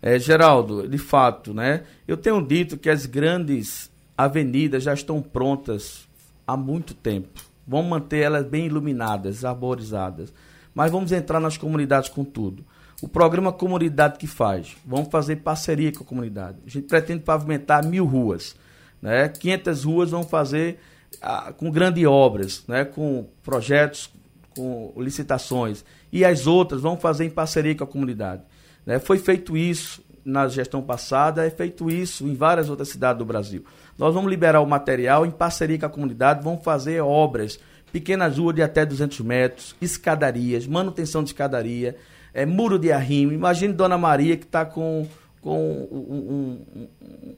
É, 0.00 0.18
Geraldo, 0.18 0.88
de 0.88 0.98
fato, 0.98 1.54
né? 1.54 1.84
Eu 2.06 2.16
tenho 2.16 2.44
dito 2.44 2.76
que 2.76 2.90
as 2.90 3.06
grandes 3.06 3.90
avenidas 4.16 4.82
já 4.82 4.92
estão 4.92 5.22
prontas 5.22 6.08
há 6.46 6.56
muito 6.56 6.92
tempo. 6.92 7.40
Vamos 7.66 7.88
manter 7.90 8.18
elas 8.18 8.46
bem 8.46 8.66
iluminadas, 8.66 9.44
arborizadas. 9.44 10.32
Mas 10.74 10.90
vamos 10.90 11.12
entrar 11.12 11.40
nas 11.40 11.56
comunidades 11.56 12.08
com 12.08 12.24
tudo. 12.24 12.64
O 13.02 13.08
programa 13.08 13.52
Comunidade 13.52 14.16
que 14.16 14.28
faz, 14.28 14.76
vamos 14.86 15.08
fazer 15.08 15.34
parceria 15.36 15.90
com 15.90 16.04
a 16.04 16.06
comunidade. 16.06 16.58
A 16.64 16.70
gente 16.70 16.86
pretende 16.86 17.24
pavimentar 17.24 17.84
mil 17.84 18.04
ruas. 18.04 18.54
Né? 19.02 19.28
500 19.28 19.82
ruas 19.82 20.10
vão 20.12 20.22
fazer 20.22 20.78
ah, 21.20 21.52
com 21.52 21.68
grandes 21.68 22.06
obras, 22.06 22.62
né? 22.68 22.84
com 22.84 23.26
projetos, 23.42 24.08
com 24.54 24.94
licitações. 24.98 25.84
E 26.12 26.24
as 26.24 26.46
outras 26.46 26.80
vão 26.80 26.96
fazer 26.96 27.24
em 27.24 27.30
parceria 27.30 27.74
com 27.74 27.82
a 27.82 27.88
comunidade. 27.88 28.42
Né? 28.86 29.00
Foi 29.00 29.18
feito 29.18 29.56
isso 29.56 30.00
na 30.24 30.46
gestão 30.46 30.80
passada, 30.80 31.44
é 31.44 31.50
feito 31.50 31.90
isso 31.90 32.24
em 32.28 32.36
várias 32.36 32.70
outras 32.70 32.88
cidades 32.88 33.18
do 33.18 33.24
Brasil. 33.24 33.64
Nós 33.98 34.14
vamos 34.14 34.30
liberar 34.30 34.60
o 34.60 34.66
material 34.66 35.26
em 35.26 35.30
parceria 35.32 35.76
com 35.76 35.86
a 35.86 35.90
comunidade, 35.90 36.44
vamos 36.44 36.62
fazer 36.62 37.00
obras, 37.00 37.58
pequenas 37.92 38.38
ruas 38.38 38.54
de 38.54 38.62
até 38.62 38.86
200 38.86 39.18
metros, 39.22 39.74
escadarias, 39.82 40.68
manutenção 40.68 41.24
de 41.24 41.30
escadaria, 41.30 41.96
é, 42.34 42.46
muro 42.46 42.78
de 42.78 42.92
arrimo. 42.92 43.32
Imagine 43.32 43.72
Dona 43.72 43.98
Maria 43.98 44.36
que 44.36 44.44
está 44.44 44.64
com, 44.64 45.06
com 45.40 45.58
um, 45.90 46.64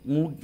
um, 0.07 0.25
um, 0.25 0.35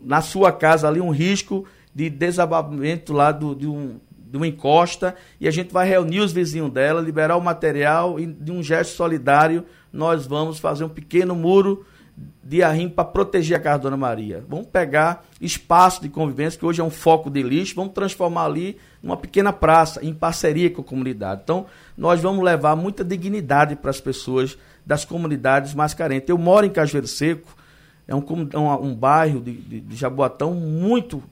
na 0.00 0.20
sua 0.20 0.52
casa 0.52 0.88
ali 0.88 1.00
um 1.00 1.10
risco 1.10 1.66
de 1.94 2.08
desabamento 2.08 3.12
lá 3.12 3.32
do, 3.32 3.54
de, 3.54 3.66
um, 3.66 4.00
de 4.10 4.36
uma 4.36 4.46
encosta 4.46 5.14
e 5.40 5.46
a 5.46 5.50
gente 5.50 5.72
vai 5.72 5.88
reunir 5.88 6.20
os 6.20 6.32
vizinhos 6.32 6.72
dela, 6.72 7.00
liberar 7.00 7.36
o 7.36 7.40
material 7.40 8.18
e 8.18 8.26
de 8.26 8.50
um 8.50 8.62
gesto 8.62 8.94
solidário 8.94 9.64
nós 9.92 10.26
vamos 10.26 10.58
fazer 10.58 10.84
um 10.84 10.88
pequeno 10.88 11.34
muro 11.34 11.84
de 12.16 12.62
arrimo 12.62 12.90
para 12.90 13.04
proteger 13.04 13.56
a 13.56 13.60
casa 13.60 13.78
da 13.78 13.82
Dona 13.84 13.96
Maria. 13.96 14.44
Vamos 14.48 14.66
pegar 14.66 15.24
espaço 15.40 16.02
de 16.02 16.08
convivência, 16.08 16.58
que 16.58 16.66
hoje 16.66 16.80
é 16.80 16.84
um 16.84 16.90
foco 16.90 17.30
de 17.30 17.42
lixo, 17.42 17.74
vamos 17.74 17.92
transformar 17.92 18.44
ali 18.44 18.76
numa 19.02 19.16
pequena 19.16 19.52
praça, 19.52 20.04
em 20.04 20.12
parceria 20.12 20.70
com 20.70 20.82
a 20.82 20.84
comunidade. 20.84 21.40
Então, 21.44 21.66
nós 21.96 22.20
vamos 22.20 22.44
levar 22.44 22.76
muita 22.76 23.04
dignidade 23.04 23.76
para 23.76 23.90
as 23.90 24.00
pessoas 24.00 24.58
das 24.84 25.04
comunidades 25.04 25.74
mais 25.74 25.94
carentes. 25.94 26.28
Eu 26.28 26.38
moro 26.38 26.66
em 26.66 26.70
Cajueiro 26.70 27.06
Seco, 27.06 27.56
é 28.06 28.14
um, 28.14 28.24
um, 28.54 28.86
um 28.88 28.94
bairro 28.94 29.40
de, 29.40 29.52
de, 29.52 29.80
de 29.80 29.96
Jaboatão 29.96 30.52
muito 30.52 31.22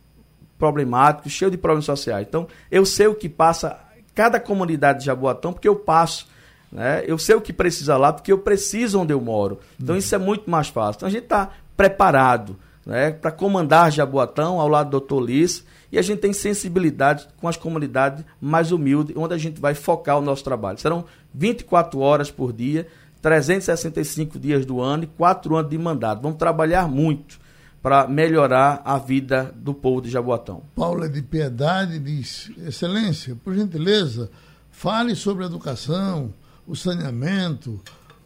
problemático, 0.59 1.29
cheio 1.29 1.51
de 1.51 1.59
problemas 1.59 1.85
sociais. 1.85 2.27
Então, 2.29 2.47
eu 2.71 2.87
sei 2.87 3.07
o 3.07 3.15
que 3.15 3.29
passa 3.29 3.79
cada 4.15 4.39
comunidade 4.39 5.01
de 5.01 5.07
Jaboatão, 5.07 5.53
porque 5.53 5.69
eu 5.69 5.77
passo 5.77 6.29
né? 6.71 7.03
Eu 7.07 7.19
sei 7.19 7.35
o 7.35 7.41
que 7.41 7.53
precisa 7.53 7.97
lá, 7.97 8.13
porque 8.13 8.33
eu 8.33 8.39
preciso 8.39 9.01
onde 9.01 9.13
eu 9.13 9.21
moro. 9.21 9.59
Então 9.81 9.95
uhum. 9.95 9.99
isso 9.99 10.15
é 10.15 10.19
muito 10.19 10.49
mais 10.51 10.69
fácil. 10.69 10.99
Então 10.99 11.09
a 11.09 11.13
gente 11.13 11.25
está 11.25 11.51
preparado 11.77 12.57
né, 12.85 13.11
para 13.11 13.33
comandar 13.33 13.91
Jaboatão 13.91 14.61
ao 14.61 14.69
lado 14.69 14.87
do 14.87 14.93
doutor 14.93 15.21
Liz 15.21 15.65
e 15.93 15.99
a 15.99 16.03
gente 16.03 16.21
tem 16.21 16.33
sensibilidade 16.33 17.27
com 17.41 17.49
as 17.49 17.57
comunidades 17.57 18.25
mais 18.41 18.71
humildes, 18.71 19.17
onde 19.17 19.35
a 19.35 19.39
gente 19.39 19.61
vai 19.61 19.75
focar 19.75 20.19
o 20.19 20.23
nosso 20.23 20.45
trabalho. 20.45 20.79
Serão 20.79 21.05
24 21.35 21.99
horas 21.99 22.31
por 22.31 22.53
dia, 22.53 22.87
365 23.21 24.39
dias 24.39 24.65
do 24.65 24.81
ano 24.81 25.05
e 25.05 25.07
4 25.07 25.57
anos 25.57 25.71
de 25.71 25.79
mandato. 25.79 26.23
Vamos 26.23 26.39
trabalhar 26.39 26.89
muito 26.89 27.39
para 27.83 28.07
melhorar 28.07 28.83
a 28.85 28.99
vida 28.99 29.53
do 29.57 29.75
povo 29.75 30.03
de 30.03 30.11
Jaboatão. 30.11 30.63
Paula 30.77 31.09
de 31.09 31.23
Piedade 31.23 31.99
diz: 31.99 32.51
Excelência, 32.67 33.37
por 33.43 33.55
gentileza, 33.55 34.31
fale 34.71 35.15
sobre 35.17 35.45
educação, 35.45 36.33
o 36.71 36.77
saneamento, 36.77 37.81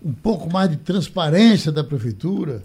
um 0.05 0.13
pouco 0.13 0.53
mais 0.53 0.69
de 0.69 0.77
transparência 0.77 1.73
da 1.73 1.83
prefeitura? 1.83 2.63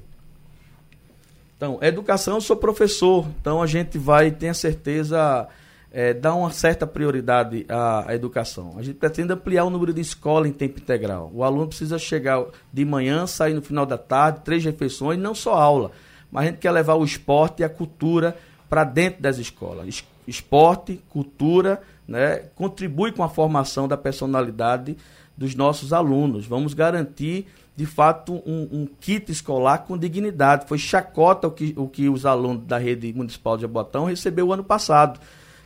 Então, 1.55 1.79
educação, 1.81 2.35
eu 2.35 2.41
sou 2.41 2.57
professor, 2.57 3.25
então 3.39 3.61
a 3.61 3.67
gente 3.67 3.97
vai, 3.97 4.29
tenha 4.29 4.53
certeza, 4.53 5.47
é, 5.91 6.13
dar 6.13 6.35
uma 6.35 6.51
certa 6.51 6.85
prioridade 6.85 7.65
à, 7.69 8.09
à, 8.09 8.15
educação. 8.15 8.75
A 8.77 8.81
gente 8.81 8.95
pretende 8.95 9.31
ampliar 9.31 9.63
o 9.63 9.69
número 9.69 9.93
de 9.93 10.01
escola 10.01 10.47
em 10.47 10.51
tempo 10.51 10.79
integral. 10.79 11.31
O 11.33 11.43
aluno 11.43 11.67
precisa 11.67 11.97
chegar 11.97 12.43
de 12.71 12.83
manhã, 12.83 13.25
sair 13.25 13.53
no 13.53 13.61
final 13.61 13.85
da 13.85 13.97
tarde, 13.97 14.41
três 14.43 14.63
refeições, 14.63 15.17
não 15.17 15.33
só 15.33 15.53
aula, 15.53 15.91
mas 16.29 16.43
a 16.43 16.45
gente 16.47 16.59
quer 16.59 16.71
levar 16.71 16.95
o 16.95 17.05
esporte 17.05 17.61
e 17.61 17.63
a 17.63 17.69
cultura 17.69 18.37
para 18.69 18.83
dentro 18.83 19.21
das 19.21 19.37
escolas. 19.37 20.03
Esporte, 20.27 21.01
cultura, 21.09 21.81
né, 22.07 22.43
contribui 22.55 23.11
com 23.11 23.23
a 23.23 23.29
formação 23.29 23.87
da 23.87 23.97
personalidade 23.97 24.97
dos 25.39 25.55
nossos 25.55 25.93
alunos. 25.93 26.45
Vamos 26.45 26.73
garantir, 26.73 27.47
de 27.73 27.85
fato, 27.85 28.33
um, 28.45 28.67
um, 28.71 28.87
kit 28.99 29.31
escolar 29.31 29.79
com 29.79 29.97
dignidade. 29.97 30.65
Foi 30.67 30.77
chacota 30.77 31.47
o 31.47 31.51
que, 31.51 31.73
o 31.77 31.87
que 31.87 32.09
os 32.09 32.25
alunos 32.25 32.65
da 32.65 32.77
rede 32.77 33.13
municipal 33.13 33.55
de 33.55 33.61
Jabotão 33.61 34.03
recebeu 34.03 34.51
ano 34.51 34.65
passado. 34.65 35.17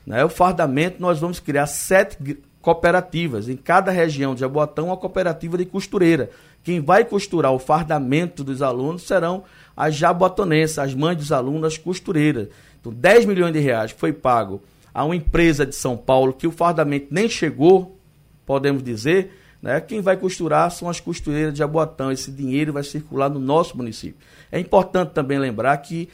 Né? 0.06 0.24
O 0.24 0.30
fardamento, 0.30 1.02
nós 1.02 1.20
vamos 1.20 1.40
criar 1.40 1.66
sete 1.66 2.38
cooperativas. 2.62 3.50
Em 3.50 3.58
cada 3.58 3.92
região 3.92 4.36
de 4.36 4.42
Jabotão, 4.42 4.86
uma 4.86 4.98
cooperativa 4.98 5.58
de 5.58 5.66
costureira. 5.66 6.30
Quem 6.64 6.80
vai 6.80 7.04
costurar 7.04 7.52
o 7.52 7.60
fardamento 7.60 8.44
dos 8.44 8.62
alunos 8.62 9.02
serão 9.02 9.44
as 9.76 9.96
jabotonenses, 9.96 10.78
as 10.78 10.94
mães 10.94 11.18
dos 11.18 11.32
alunos, 11.32 11.64
as 11.64 11.78
costureiras. 11.80 12.48
Então, 12.80 12.94
10 12.94 13.26
milhões 13.26 13.52
de 13.52 13.60
reais 13.60 13.90
foi 13.90 14.14
pago 14.14 14.62
a 14.94 15.04
uma 15.04 15.16
empresa 15.16 15.66
de 15.66 15.74
São 15.74 15.98
Paulo 15.98 16.32
que 16.32 16.46
o 16.46 16.52
fardamento 16.52 17.08
nem 17.10 17.28
chegou, 17.28 17.98
podemos 18.46 18.84
dizer, 18.84 19.32
né? 19.64 19.80
Quem 19.80 20.02
vai 20.02 20.18
costurar 20.18 20.70
são 20.70 20.90
as 20.90 21.00
costureiras 21.00 21.54
de 21.54 21.60
Jaboatão. 21.60 22.12
Esse 22.12 22.30
dinheiro 22.30 22.74
vai 22.74 22.84
circular 22.84 23.30
no 23.30 23.40
nosso 23.40 23.78
município. 23.78 24.18
É 24.52 24.60
importante 24.60 25.12
também 25.12 25.40
lembrar 25.40 25.78
que 25.78 26.10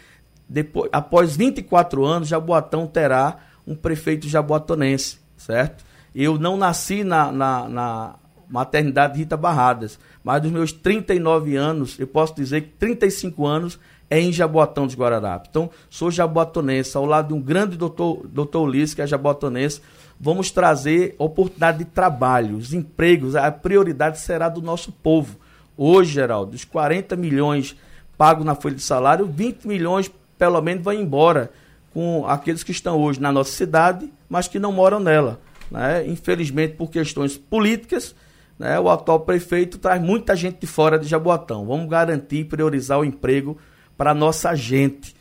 depois, 0.48 0.88
após 0.94 1.36
24 1.36 2.06
anos, 2.06 2.28
Jaboatão 2.28 2.86
terá 2.86 3.38
um 3.66 3.76
prefeito 3.76 4.28
jaboatonense, 4.28 5.18
certo? 5.36 5.84
Eu 6.14 6.38
não 6.38 6.58
nasci 6.58 7.04
na, 7.04 7.32
na, 7.32 7.70
na 7.70 8.16
maternidade 8.48 9.18
Rita 9.18 9.38
Barradas, 9.38 10.00
mas 10.24 10.42
dos 10.42 10.52
meus 10.52 10.72
39 10.72 11.56
anos, 11.56 12.00
eu 12.00 12.08
posso 12.08 12.36
dizer 12.36 12.62
que 12.62 12.70
35 12.70 13.46
anos 13.46 13.80
é 14.10 14.20
em 14.20 14.32
Jaboatão 14.32 14.86
dos 14.86 14.96
Guararapes. 14.96 15.50
Então, 15.50 15.70
sou 15.90 16.10
jaboatonense, 16.10 16.98
ao 16.98 17.06
lado 17.06 17.30
de 17.30 17.34
um 17.36 17.42
grande 17.42 17.78
doutor, 17.78 18.28
doutor 18.28 18.64
Ulisses, 18.64 18.96
que 18.96 19.02
é 19.02 19.08
jaboatonense, 19.08 19.82
vamos 20.20 20.52
trazer 20.52 21.16
oportunidade 21.18 21.80
de 21.80 21.86
trabalho, 21.86 22.58
os 22.58 22.74
empregos, 22.74 23.36
a 23.36 23.50
prioridade 23.52 24.20
será 24.20 24.50
do 24.50 24.62
nosso 24.62 24.92
povo. 24.92 25.38
Hoje, 25.78 26.12
Geraldo, 26.12 26.52
dos 26.52 26.66
40 26.66 27.16
milhões 27.16 27.76
pagos 28.18 28.46
na 28.46 28.54
folha 28.54 28.76
de 28.76 28.82
salário, 28.82 29.26
20 29.26 29.66
milhões 29.66 30.12
pelo 30.38 30.62
menos 30.62 30.84
vão 30.84 30.94
embora 30.94 31.52
com 31.94 32.28
aqueles 32.28 32.64
que 32.64 32.72
estão 32.72 33.00
hoje 33.00 33.22
na 33.22 33.32
nossa 33.32 33.52
cidade, 33.52 34.12
mas 34.28 34.48
que 34.48 34.60
não 34.60 34.72
moram 34.72 35.00
nela. 35.00 35.40
Né? 35.72 36.06
Infelizmente, 36.08 36.76
por 36.76 36.90
questões 36.90 37.38
políticas, 37.38 38.14
né, 38.58 38.78
o 38.80 38.90
atual 38.90 39.22
prefeito 39.22 39.78
traz 39.78 40.02
muita 40.02 40.36
gente 40.36 40.60
de 40.60 40.68
fora 40.68 41.00
de 41.00 41.08
Jaboatão. 41.08 41.66
Vamos 41.66 41.90
garantir, 41.90 42.46
priorizar 42.46 43.00
o 43.00 43.06
emprego 43.06 43.58
para 43.98 44.14
nossa 44.14 44.54
gente. 44.54 45.16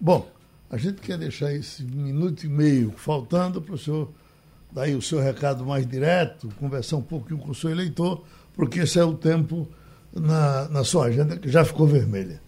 Bom, 0.00 0.28
a 0.68 0.76
gente 0.76 1.00
quer 1.00 1.16
deixar 1.16 1.52
esse 1.52 1.84
minuto 1.84 2.44
e 2.44 2.48
meio 2.48 2.92
faltando 2.96 3.62
para 3.62 3.74
o 3.74 3.78
senhor 3.78 4.10
daí 4.74 4.96
o 4.96 5.00
seu 5.00 5.20
recado 5.20 5.64
mais 5.64 5.86
direto, 5.86 6.48
conversar 6.58 6.96
um 6.96 7.02
pouquinho 7.02 7.38
com 7.38 7.52
o 7.52 7.54
seu 7.54 7.70
eleitor, 7.70 8.24
porque 8.54 8.80
esse 8.80 8.98
é 8.98 9.04
o 9.04 9.14
tempo 9.14 9.68
na, 10.12 10.68
na 10.68 10.84
sua 10.84 11.06
agenda 11.06 11.36
que 11.36 11.48
já 11.48 11.64
ficou 11.64 11.86
vermelha. 11.86 12.42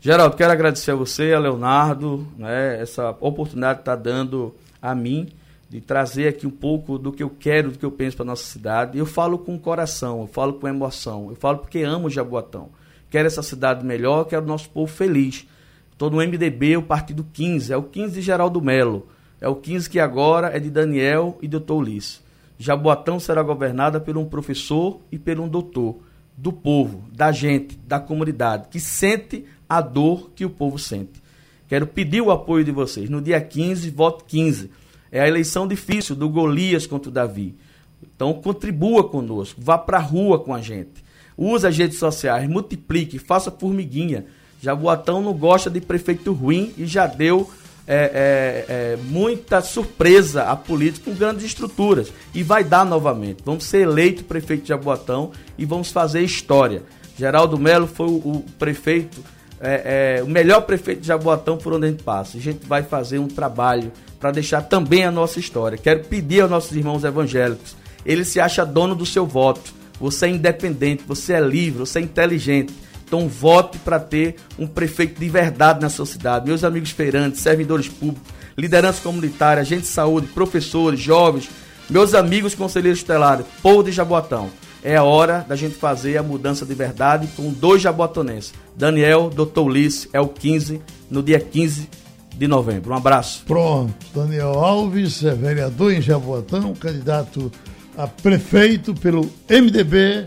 Geraldo, 0.00 0.36
quero 0.36 0.52
agradecer 0.52 0.90
a 0.90 0.96
você, 0.96 1.32
a 1.32 1.38
Leonardo, 1.38 2.26
né, 2.36 2.80
essa 2.80 3.10
oportunidade 3.20 3.78
que 3.78 3.82
está 3.82 3.96
dando 3.96 4.54
a 4.82 4.94
mim 4.94 5.28
de 5.68 5.80
trazer 5.80 6.28
aqui 6.28 6.46
um 6.46 6.50
pouco 6.50 6.98
do 6.98 7.12
que 7.12 7.22
eu 7.22 7.30
quero, 7.30 7.72
do 7.72 7.78
que 7.78 7.84
eu 7.84 7.90
penso 7.90 8.16
para 8.16 8.26
nossa 8.26 8.44
cidade. 8.44 8.98
Eu 8.98 9.06
falo 9.06 9.38
com 9.38 9.58
coração, 9.58 10.20
eu 10.20 10.26
falo 10.26 10.54
com 10.54 10.68
emoção, 10.68 11.28
eu 11.30 11.36
falo 11.36 11.58
porque 11.58 11.80
amo 11.80 12.10
Jaboatão. 12.10 12.68
Quero 13.10 13.26
essa 13.26 13.42
cidade 13.42 13.84
melhor, 13.84 14.24
quero 14.24 14.44
o 14.44 14.48
nosso 14.48 14.68
povo 14.70 14.92
feliz. 14.92 15.46
Estou 15.92 16.10
no 16.10 16.18
MDB, 16.18 16.76
o 16.76 16.82
partido 16.82 17.26
15, 17.32 17.72
é 17.72 17.76
o 17.76 17.82
15 17.82 18.14
de 18.14 18.20
Geraldo 18.20 18.60
Melo. 18.60 19.08
É 19.40 19.48
o 19.48 19.56
15 19.56 19.90
que 19.90 20.00
agora 20.00 20.48
é 20.48 20.58
de 20.58 20.70
Daniel 20.70 21.38
e 21.42 21.48
doutor 21.48 21.76
Ulisses. 21.76 22.22
Jaboatão 22.58 23.20
será 23.20 23.42
governada 23.42 24.00
por 24.00 24.16
um 24.16 24.24
professor 24.24 25.00
e 25.12 25.18
por 25.18 25.38
um 25.38 25.48
doutor, 25.48 25.96
do 26.36 26.52
povo, 26.52 27.04
da 27.12 27.32
gente, 27.32 27.76
da 27.76 27.98
comunidade, 28.00 28.68
que 28.70 28.80
sente 28.80 29.44
a 29.68 29.80
dor 29.80 30.30
que 30.34 30.44
o 30.44 30.50
povo 30.50 30.78
sente. 30.78 31.22
Quero 31.68 31.86
pedir 31.86 32.20
o 32.20 32.30
apoio 32.30 32.64
de 32.64 32.70
vocês. 32.70 33.10
No 33.10 33.20
dia 33.20 33.40
15, 33.40 33.90
voto 33.90 34.24
15. 34.24 34.70
É 35.10 35.20
a 35.20 35.28
eleição 35.28 35.66
difícil 35.66 36.14
do 36.14 36.28
Golias 36.28 36.86
contra 36.86 37.10
o 37.10 37.12
Davi. 37.12 37.54
Então 38.02 38.32
contribua 38.34 39.04
conosco, 39.04 39.60
vá 39.60 39.76
para 39.76 39.98
a 39.98 40.00
rua 40.00 40.38
com 40.38 40.54
a 40.54 40.60
gente. 40.60 41.04
Use 41.36 41.66
as 41.66 41.76
redes 41.76 41.98
sociais, 41.98 42.48
multiplique, 42.48 43.18
faça 43.18 43.50
formiguinha. 43.50 44.26
Jaboatão 44.60 45.20
não 45.20 45.34
gosta 45.34 45.68
de 45.68 45.80
prefeito 45.80 46.32
ruim 46.32 46.72
e 46.78 46.86
já 46.86 47.06
deu 47.06 47.50
é, 47.86 48.64
é, 48.68 48.72
é, 48.72 48.98
muita 49.08 49.60
surpresa 49.60 50.44
a 50.44 50.56
política 50.56 51.10
com 51.10 51.16
grandes 51.16 51.44
estruturas. 51.44 52.12
E 52.34 52.42
vai 52.42 52.64
dar 52.64 52.84
novamente. 52.84 53.38
Vamos 53.44 53.64
ser 53.64 53.82
eleito 53.82 54.24
prefeito 54.24 54.62
de 54.62 54.68
Jaboatão 54.68 55.30
e 55.56 55.64
vamos 55.64 55.90
fazer 55.90 56.22
história. 56.22 56.82
Geraldo 57.16 57.58
Melo 57.58 57.86
foi 57.86 58.06
o, 58.06 58.16
o 58.16 58.44
prefeito, 58.58 59.22
é, 59.60 60.18
é, 60.18 60.22
o 60.22 60.26
melhor 60.26 60.62
prefeito 60.62 61.00
de 61.00 61.06
Jaboatão 61.06 61.56
por 61.56 61.72
onde 61.72 61.86
a 61.86 61.90
gente 61.90 62.02
passa. 62.02 62.36
A 62.36 62.40
gente 62.40 62.66
vai 62.66 62.82
fazer 62.82 63.18
um 63.18 63.28
trabalho 63.28 63.92
para 64.18 64.32
deixar 64.32 64.62
também 64.62 65.04
a 65.04 65.10
nossa 65.10 65.38
história. 65.38 65.78
Quero 65.78 66.04
pedir 66.04 66.40
aos 66.40 66.50
nossos 66.50 66.76
irmãos 66.76 67.04
evangélicos, 67.04 67.76
ele 68.04 68.24
se 68.24 68.40
acha 68.40 68.64
dono 68.64 68.94
do 68.94 69.06
seu 69.06 69.26
voto. 69.26 69.74
Você 69.98 70.26
é 70.26 70.28
independente, 70.28 71.04
você 71.06 71.32
é 71.32 71.40
livre, 71.40 71.78
você 71.80 72.00
é 72.00 72.02
inteligente. 72.02 72.72
Então 73.06 73.28
vote 73.28 73.78
para 73.78 74.00
ter 74.00 74.36
um 74.58 74.66
prefeito 74.66 75.20
de 75.20 75.28
verdade 75.28 75.80
na 75.80 75.88
sua 75.88 76.06
cidade. 76.06 76.46
Meus 76.46 76.64
amigos 76.64 76.90
feirantes, 76.90 77.40
servidores 77.40 77.88
públicos, 77.88 78.32
liderança 78.58 79.00
comunitária, 79.00 79.60
agentes 79.60 79.88
de 79.88 79.92
saúde, 79.92 80.26
professores, 80.28 80.98
jovens, 80.98 81.48
meus 81.88 82.14
amigos 82.14 82.54
conselheiros 82.54 82.98
estelares, 82.98 83.46
povo 83.62 83.84
de 83.84 83.92
Jaboatão. 83.92 84.50
É 84.82 84.96
a 84.96 85.02
hora 85.02 85.44
da 85.48 85.56
gente 85.56 85.74
fazer 85.74 86.16
a 86.16 86.22
mudança 86.22 86.64
de 86.64 86.74
verdade 86.74 87.28
com 87.36 87.52
dois 87.52 87.82
jaboatonenses. 87.82 88.54
Daniel, 88.76 89.30
Dr. 89.30 89.60
Ulisses, 89.60 90.08
é 90.12 90.20
o 90.20 90.28
15, 90.28 90.80
no 91.10 91.24
dia 91.24 91.40
15 91.40 91.88
de 92.36 92.46
novembro. 92.46 92.92
Um 92.92 92.96
abraço. 92.96 93.42
Pronto. 93.46 93.94
Daniel 94.14 94.50
Alves, 94.50 95.24
é 95.24 95.34
vereador 95.34 95.92
em 95.92 96.00
Jaboatão, 96.00 96.72
candidato 96.74 97.50
a 97.96 98.06
prefeito 98.06 98.94
pelo 98.94 99.22
MDB 99.48 100.24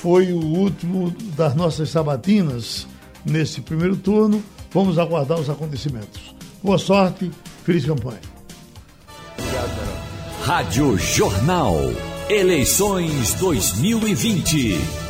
foi 0.00 0.32
o 0.32 0.40
último 0.40 1.10
das 1.36 1.54
nossas 1.54 1.90
sabatinas 1.90 2.86
nesse 3.24 3.60
primeiro 3.60 3.96
turno. 3.96 4.42
Vamos 4.72 4.98
aguardar 4.98 5.38
os 5.38 5.50
acontecimentos. 5.50 6.34
Boa 6.62 6.78
sorte, 6.78 7.30
feliz 7.64 7.84
campanha. 7.84 8.20
Rádio 10.42 10.96
Jornal. 10.96 11.74
Eleições 12.30 13.34
2020. 13.34 15.09